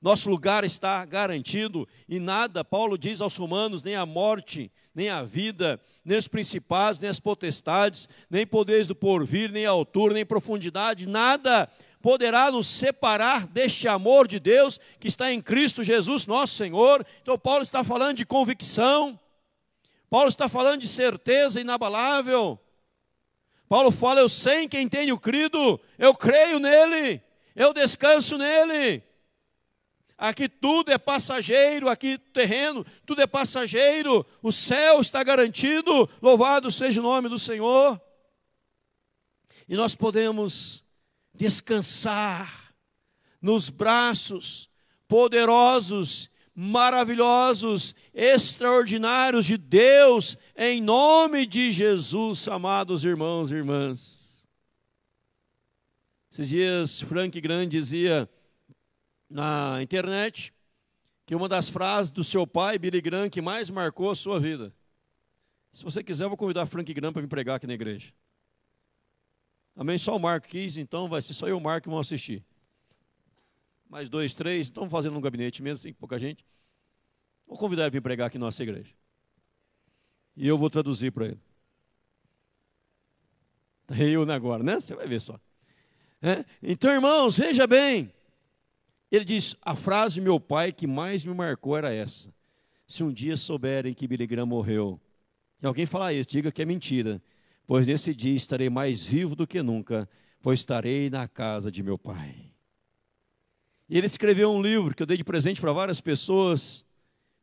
Nosso 0.00 0.30
lugar 0.30 0.64
está 0.64 1.04
garantido 1.04 1.86
e 2.08 2.18
nada, 2.18 2.64
Paulo 2.64 2.96
diz 2.96 3.20
aos 3.20 3.36
romanos, 3.36 3.82
nem 3.82 3.96
a 3.96 4.06
morte, 4.06 4.72
nem 4.94 5.10
a 5.10 5.22
vida, 5.22 5.78
nem 6.02 6.16
os 6.16 6.26
principados, 6.26 6.98
nem 6.98 7.10
as 7.10 7.20
potestades, 7.20 8.08
nem 8.30 8.46
poderes 8.46 8.88
do 8.88 8.96
porvir, 8.96 9.52
nem 9.52 9.66
altura, 9.66 10.14
nem 10.14 10.24
profundidade, 10.24 11.06
nada 11.06 11.70
poderá 12.00 12.50
nos 12.50 12.66
separar 12.66 13.46
deste 13.46 13.86
amor 13.86 14.26
de 14.26 14.40
Deus 14.40 14.80
que 14.98 15.06
está 15.06 15.30
em 15.30 15.40
Cristo 15.40 15.84
Jesus, 15.84 16.26
nosso 16.26 16.54
Senhor. 16.54 17.06
Então, 17.20 17.38
Paulo 17.38 17.62
está 17.62 17.84
falando 17.84 18.16
de 18.16 18.26
convicção, 18.26 19.20
Paulo 20.12 20.28
está 20.28 20.46
falando 20.46 20.82
de 20.82 20.88
certeza 20.88 21.58
inabalável. 21.58 22.60
Paulo 23.66 23.90
fala: 23.90 24.20
Eu 24.20 24.28
sei 24.28 24.64
em 24.64 24.68
quem 24.68 24.86
tenho 24.86 25.18
crido, 25.18 25.80
eu 25.96 26.14
creio 26.14 26.58
nele, 26.58 27.22
eu 27.56 27.72
descanso 27.72 28.36
nele. 28.36 29.02
Aqui 30.18 30.50
tudo 30.50 30.92
é 30.92 30.98
passageiro, 30.98 31.88
aqui 31.88 32.18
terreno, 32.18 32.84
tudo 33.06 33.22
é 33.22 33.26
passageiro, 33.26 34.26
o 34.42 34.52
céu 34.52 35.00
está 35.00 35.24
garantido, 35.24 36.06
louvado 36.20 36.70
seja 36.70 37.00
o 37.00 37.02
nome 37.02 37.30
do 37.30 37.38
Senhor. 37.38 37.98
E 39.66 39.74
nós 39.74 39.96
podemos 39.96 40.84
descansar 41.32 42.74
nos 43.40 43.70
braços 43.70 44.68
poderosos, 45.08 46.30
maravilhosos, 46.54 47.94
extraordinários 48.12 49.46
de 49.46 49.56
Deus, 49.56 50.36
em 50.56 50.82
nome 50.82 51.46
de 51.46 51.70
Jesus, 51.70 52.46
amados 52.48 53.04
irmãos 53.04 53.50
e 53.50 53.54
irmãs. 53.54 54.46
Esses 56.30 56.48
dias, 56.48 57.00
Frank 57.00 57.40
Grande 57.40 57.78
dizia: 57.78 58.28
na 59.28 59.82
internet 59.82 60.52
que 61.24 61.34
uma 61.34 61.48
das 61.48 61.68
frases 61.68 62.12
do 62.12 62.22
seu 62.22 62.46
pai, 62.46 62.78
Billy 62.78 63.00
Graham, 63.00 63.30
que 63.30 63.40
mais 63.40 63.70
marcou 63.70 64.10
a 64.10 64.14
sua 64.14 64.38
vida. 64.38 64.72
Se 65.72 65.84
você 65.84 66.02
quiser, 66.02 66.24
eu 66.24 66.28
vou 66.28 66.36
convidar 66.36 66.66
Frank 66.66 66.92
Graham 66.92 67.12
para 67.12 67.22
me 67.22 67.28
pregar 67.28 67.56
aqui 67.56 67.66
na 67.66 67.72
igreja. 67.72 68.12
Amém? 69.74 69.96
Só 69.96 70.14
o 70.14 70.20
Marco 70.20 70.48
quis, 70.48 70.76
então 70.76 71.08
vai 71.08 71.22
ser 71.22 71.32
só 71.32 71.46
eu 71.46 71.56
e 71.56 71.58
o 71.58 71.60
Marco 71.60 71.84
que 71.84 71.90
vão 71.90 71.98
assistir. 71.98 72.44
Mais 73.92 74.08
dois, 74.08 74.34
três, 74.34 74.70
vamos 74.70 74.90
fazendo 74.90 75.18
um 75.18 75.20
gabinete 75.20 75.62
mesmo, 75.62 75.74
assim, 75.74 75.92
pouca 75.92 76.18
gente. 76.18 76.46
Vou 77.46 77.58
convidar 77.58 77.82
ele 77.82 77.90
para 77.90 78.00
pregar 78.00 78.26
aqui 78.28 78.38
na 78.38 78.46
nossa 78.46 78.62
igreja. 78.62 78.94
E 80.34 80.48
eu 80.48 80.56
vou 80.56 80.70
traduzir 80.70 81.10
para 81.10 81.26
ele. 81.26 81.40
Está 83.82 84.02
eu 84.02 84.22
agora, 84.32 84.62
né? 84.62 84.80
Você 84.80 84.94
vai 84.94 85.06
ver 85.06 85.20
só. 85.20 85.38
É? 86.22 86.42
Então, 86.62 86.90
irmãos, 86.90 87.36
veja 87.36 87.66
bem. 87.66 88.10
Ele 89.10 89.26
diz: 89.26 89.56
a 89.60 89.76
frase 89.76 90.14
de 90.14 90.20
meu 90.22 90.40
pai 90.40 90.72
que 90.72 90.86
mais 90.86 91.22
me 91.22 91.34
marcou 91.34 91.76
era 91.76 91.92
essa: 91.92 92.34
Se 92.86 93.04
um 93.04 93.12
dia 93.12 93.36
souberem 93.36 93.92
que 93.92 94.08
Billy 94.08 94.26
Graham 94.26 94.46
morreu, 94.46 94.98
e 95.62 95.66
alguém 95.66 95.84
falar 95.84 96.14
isso, 96.14 96.30
diga 96.30 96.50
que 96.50 96.62
é 96.62 96.64
mentira, 96.64 97.22
pois 97.66 97.86
nesse 97.86 98.14
dia 98.14 98.34
estarei 98.34 98.70
mais 98.70 99.06
vivo 99.06 99.36
do 99.36 99.46
que 99.46 99.62
nunca, 99.62 100.08
pois 100.40 100.60
estarei 100.60 101.10
na 101.10 101.28
casa 101.28 101.70
de 101.70 101.82
meu 101.82 101.98
pai. 101.98 102.51
E 103.92 103.98
ele 103.98 104.06
escreveu 104.06 104.50
um 104.50 104.62
livro 104.62 104.94
que 104.94 105.02
eu 105.02 105.06
dei 105.06 105.18
de 105.18 105.22
presente 105.22 105.60
para 105.60 105.70
várias 105.70 106.00
pessoas, 106.00 106.82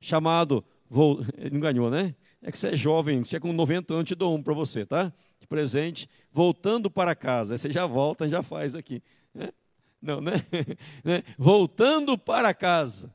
chamado. 0.01 0.65
Vou, 0.89 1.23
ele 1.37 1.51
não 1.51 1.59
ganhou, 1.59 1.91
né? 1.91 2.15
É 2.41 2.51
que 2.51 2.57
você 2.57 2.69
é 2.69 2.75
jovem, 2.75 3.23
você 3.23 3.37
é 3.37 3.39
com 3.39 3.53
90 3.53 3.93
anos, 3.93 4.07
te 4.07 4.15
dou 4.15 4.35
um 4.35 4.41
para 4.41 4.55
você, 4.55 4.83
tá? 4.83 5.13
De 5.39 5.45
presente, 5.45 6.09
voltando 6.31 6.89
para 6.89 7.13
casa. 7.13 7.53
Aí 7.53 7.57
você 7.59 7.69
já 7.71 7.85
volta, 7.85 8.27
já 8.27 8.41
faz 8.41 8.73
aqui. 8.73 9.03
Né? 9.31 9.49
Não, 10.01 10.19
né? 10.21 10.31
né? 11.05 11.21
Voltando 11.37 12.17
para 12.17 12.51
casa. 12.51 13.13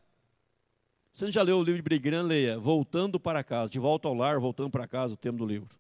Você 1.13 1.29
já 1.33 1.43
leu 1.43 1.59
o 1.59 1.63
livro 1.65 1.79
de 1.79 1.83
Brigran? 1.83 2.23
Leia. 2.23 2.57
Voltando 2.57 3.19
para 3.19 3.43
casa. 3.43 3.69
De 3.69 3.81
volta 3.81 4.07
ao 4.07 4.15
lar, 4.15 4.39
voltando 4.39 4.71
para 4.71 4.87
casa, 4.87 5.15
o 5.15 5.17
tema 5.17 5.39
do 5.39 5.45
livro. 5.45 5.77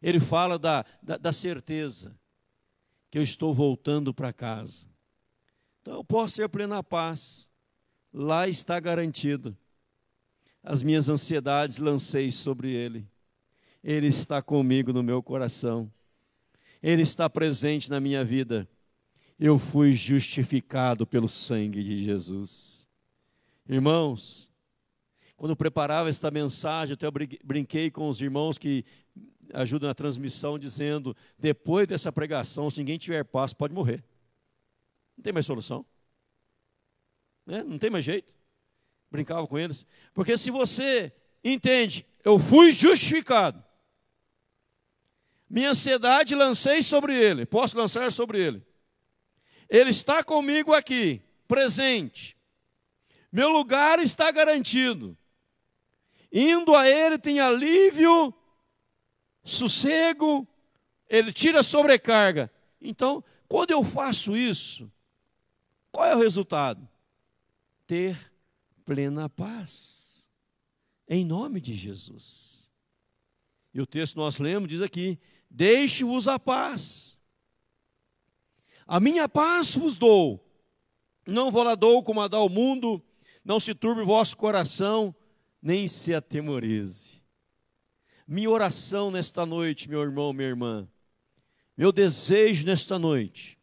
Ele 0.00 0.20
fala 0.20 0.56
da, 0.56 0.84
da, 1.02 1.16
da 1.16 1.32
certeza 1.32 2.16
que 3.10 3.18
eu 3.18 3.22
estou 3.24 3.52
voltando 3.52 4.14
para 4.14 4.32
casa. 4.32 4.89
Então 5.90 5.98
eu 5.98 6.04
posso 6.04 6.36
ter 6.36 6.48
plena 6.48 6.84
paz. 6.84 7.50
Lá 8.14 8.46
está 8.46 8.78
garantido. 8.78 9.56
As 10.62 10.84
minhas 10.84 11.08
ansiedades 11.08 11.78
lancei 11.78 12.30
sobre 12.30 12.70
Ele. 12.70 13.04
Ele 13.82 14.06
está 14.06 14.40
comigo 14.40 14.92
no 14.92 15.02
meu 15.02 15.20
coração. 15.20 15.90
Ele 16.80 17.02
está 17.02 17.28
presente 17.28 17.90
na 17.90 17.98
minha 17.98 18.24
vida 18.24 18.68
eu 19.36 19.58
fui 19.58 19.92
justificado 19.94 21.06
pelo 21.06 21.28
sangue 21.28 21.82
de 21.82 22.04
Jesus. 22.04 22.86
Irmãos, 23.68 24.52
quando 25.34 25.52
eu 25.52 25.56
preparava 25.56 26.08
esta 26.08 26.30
mensagem, 26.30 26.92
até 26.92 27.06
eu 27.06 27.12
brinquei 27.42 27.90
com 27.90 28.08
os 28.08 28.20
irmãos 28.20 28.58
que 28.58 28.84
ajudam 29.54 29.88
na 29.88 29.94
transmissão, 29.94 30.58
dizendo: 30.58 31.16
depois 31.38 31.88
dessa 31.88 32.12
pregação, 32.12 32.70
se 32.70 32.78
ninguém 32.78 32.98
tiver 32.98 33.24
paz, 33.24 33.52
pode 33.52 33.74
morrer. 33.74 34.04
Não 35.20 35.22
tem 35.22 35.34
mais 35.34 35.44
solução. 35.44 35.84
Né? 37.44 37.62
Não 37.62 37.76
tem 37.76 37.90
mais 37.90 38.02
jeito. 38.02 38.32
Brincava 39.10 39.46
com 39.46 39.58
eles. 39.58 39.86
Porque 40.14 40.38
se 40.38 40.50
você 40.50 41.12
entende, 41.44 42.06
eu 42.24 42.38
fui 42.38 42.72
justificado, 42.72 43.62
minha 45.48 45.72
ansiedade 45.72 46.34
lancei 46.34 46.82
sobre 46.82 47.14
ele, 47.14 47.44
posso 47.44 47.76
lançar 47.76 48.10
sobre 48.10 48.42
ele. 48.42 48.66
Ele 49.68 49.90
está 49.90 50.24
comigo 50.24 50.72
aqui, 50.72 51.20
presente. 51.46 52.34
Meu 53.30 53.50
lugar 53.50 53.98
está 53.98 54.30
garantido. 54.30 55.14
Indo 56.32 56.74
a 56.74 56.88
Ele 56.88 57.18
tem 57.18 57.40
alívio, 57.40 58.32
sossego, 59.44 60.48
Ele 61.06 61.30
tira 61.30 61.60
a 61.60 61.62
sobrecarga. 61.62 62.50
Então, 62.80 63.22
quando 63.46 63.72
eu 63.72 63.82
faço 63.82 64.36
isso, 64.36 64.90
qual 65.92 66.06
é 66.06 66.14
o 66.14 66.20
resultado? 66.20 66.88
Ter 67.86 68.32
plena 68.84 69.28
paz. 69.28 70.28
Em 71.08 71.24
nome 71.24 71.60
de 71.60 71.74
Jesus. 71.74 72.70
E 73.74 73.80
o 73.80 73.86
texto 73.86 74.16
nós 74.16 74.38
lemos 74.38 74.68
diz 74.68 74.80
aqui: 74.80 75.18
Deixe-vos 75.48 76.28
a 76.28 76.38
paz. 76.38 77.18
A 78.86 78.98
minha 78.98 79.28
paz 79.28 79.76
vos 79.76 79.96
dou, 79.96 80.44
não 81.24 81.50
vou 81.50 81.62
lá 81.62 81.76
dou 81.76 82.02
como 82.02 82.20
a 82.20 82.26
dá 82.26 82.40
o 82.40 82.48
mundo, 82.48 83.00
não 83.44 83.60
se 83.60 83.72
turbe 83.72 84.00
o 84.00 84.06
vosso 84.06 84.36
coração, 84.36 85.14
nem 85.62 85.86
se 85.86 86.12
atemorize. 86.12 87.22
Minha 88.26 88.50
oração 88.50 89.10
nesta 89.10 89.46
noite, 89.46 89.88
meu 89.88 90.02
irmão, 90.02 90.32
minha 90.32 90.48
irmã, 90.48 90.88
meu 91.76 91.92
desejo 91.92 92.66
nesta 92.66 92.98
noite 92.98 93.59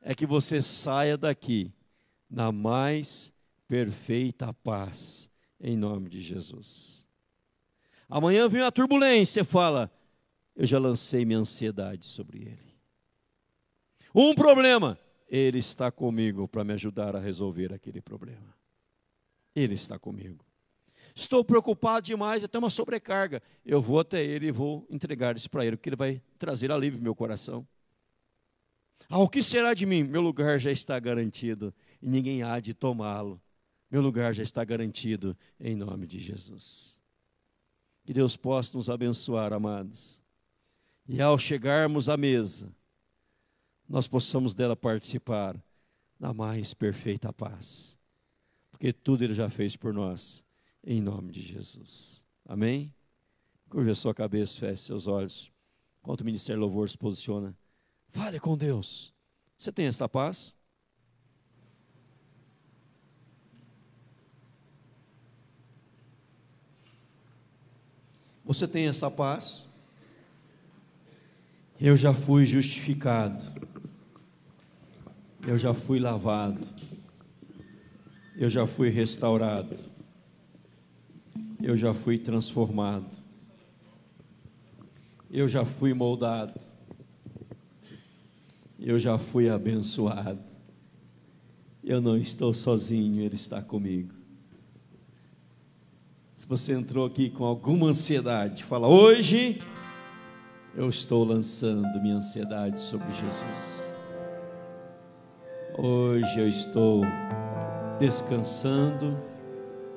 é 0.00 0.14
que 0.14 0.26
você 0.26 0.62
saia 0.62 1.16
daqui 1.16 1.72
na 2.28 2.50
mais 2.50 3.32
perfeita 3.68 4.52
paz, 4.52 5.28
em 5.60 5.76
nome 5.76 6.08
de 6.08 6.20
Jesus. 6.20 7.06
Amanhã 8.08 8.48
vem 8.48 8.62
a 8.62 8.72
turbulência, 8.72 9.44
fala, 9.44 9.90
eu 10.56 10.66
já 10.66 10.78
lancei 10.78 11.24
minha 11.24 11.38
ansiedade 11.38 12.06
sobre 12.06 12.38
ele. 12.38 12.70
Um 14.14 14.34
problema, 14.34 14.98
ele 15.28 15.58
está 15.58 15.90
comigo 15.90 16.48
para 16.48 16.64
me 16.64 16.72
ajudar 16.72 17.14
a 17.14 17.20
resolver 17.20 17.72
aquele 17.72 18.00
problema. 18.00 18.54
Ele 19.54 19.74
está 19.74 19.98
comigo. 19.98 20.44
Estou 21.14 21.44
preocupado 21.44 22.06
demais, 22.06 22.42
até 22.42 22.58
uma 22.58 22.70
sobrecarga. 22.70 23.42
Eu 23.64 23.80
vou 23.80 24.00
até 24.00 24.24
ele 24.24 24.46
e 24.46 24.52
vou 24.52 24.86
entregar 24.90 25.36
isso 25.36 25.50
para 25.50 25.64
ele, 25.64 25.76
porque 25.76 25.88
ele 25.88 25.96
vai 25.96 26.22
trazer 26.38 26.72
alívio 26.72 26.98
no 26.98 27.04
meu 27.04 27.14
coração. 27.14 27.66
Ah, 29.08 29.18
o 29.18 29.28
que 29.28 29.42
será 29.42 29.74
de 29.74 29.86
mim? 29.86 30.04
Meu 30.04 30.20
lugar 30.20 30.58
já 30.58 30.70
está 30.70 30.98
garantido 30.98 31.74
e 32.00 32.08
ninguém 32.08 32.42
há 32.42 32.60
de 32.60 32.74
tomá-lo. 32.74 33.40
Meu 33.90 34.00
lugar 34.00 34.32
já 34.32 34.42
está 34.42 34.64
garantido 34.64 35.36
em 35.58 35.74
nome 35.74 36.06
de 36.06 36.20
Jesus. 36.20 36.96
Que 38.04 38.12
Deus 38.12 38.36
possa 38.36 38.76
nos 38.76 38.88
abençoar, 38.88 39.52
amados. 39.52 40.22
E 41.08 41.20
ao 41.20 41.36
chegarmos 41.36 42.08
à 42.08 42.16
mesa, 42.16 42.72
nós 43.88 44.06
possamos 44.06 44.54
dela 44.54 44.76
participar 44.76 45.60
na 46.18 46.32
mais 46.32 46.72
perfeita 46.72 47.32
paz. 47.32 47.98
Porque 48.70 48.92
tudo 48.92 49.24
Ele 49.24 49.34
já 49.34 49.48
fez 49.48 49.76
por 49.76 49.92
nós, 49.92 50.44
em 50.84 51.00
nome 51.00 51.32
de 51.32 51.42
Jesus. 51.42 52.24
Amém? 52.46 52.94
Curva 53.68 53.90
a 53.90 53.94
sua 53.94 54.14
cabeça, 54.14 54.58
feche 54.58 54.82
seus 54.82 55.06
olhos. 55.06 55.50
Enquanto 56.00 56.20
o 56.20 56.24
Ministério 56.24 56.60
Louvor 56.60 56.88
se 56.88 56.96
posiciona, 56.96 57.56
fale 58.10 58.38
com 58.38 58.56
Deus. 58.56 59.14
Você 59.56 59.72
tem 59.72 59.86
essa 59.86 60.08
paz? 60.08 60.56
Você 68.44 68.66
tem 68.66 68.88
essa 68.88 69.10
paz? 69.10 69.66
Eu 71.80 71.96
já 71.96 72.12
fui 72.12 72.44
justificado. 72.44 73.44
Eu 75.46 75.56
já 75.56 75.72
fui 75.72 75.98
lavado. 75.98 76.66
Eu 78.36 78.50
já 78.50 78.66
fui 78.66 78.90
restaurado. 78.90 79.78
Eu 81.62 81.76
já 81.76 81.94
fui 81.94 82.18
transformado. 82.18 83.16
Eu 85.30 85.46
já 85.46 85.64
fui 85.64 85.94
moldado. 85.94 86.69
Eu 88.80 88.98
já 88.98 89.18
fui 89.18 89.48
abençoado. 89.48 90.40
Eu 91.84 92.00
não 92.00 92.16
estou 92.16 92.52
sozinho, 92.54 93.22
Ele 93.22 93.34
está 93.34 93.62
comigo 93.62 94.20
você 96.50 96.72
entrou 96.72 97.06
aqui 97.06 97.30
com 97.30 97.44
alguma 97.44 97.86
ansiedade, 97.86 98.64
fala: 98.64 98.88
hoje 98.88 99.60
eu 100.74 100.88
estou 100.88 101.22
lançando 101.22 102.00
minha 102.02 102.16
ansiedade 102.16 102.80
sobre 102.80 103.06
Jesus. 103.12 103.94
Hoje 105.78 106.40
eu 106.40 106.48
estou 106.48 107.02
descansando 108.00 109.16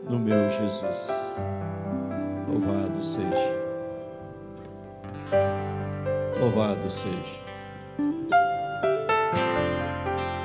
no 0.08 0.20
meu 0.20 0.48
Jesus. 0.52 1.42
Louvado 2.48 3.02
seja. 3.02 3.64
Louvado 6.40 6.88
seja. 6.88 7.43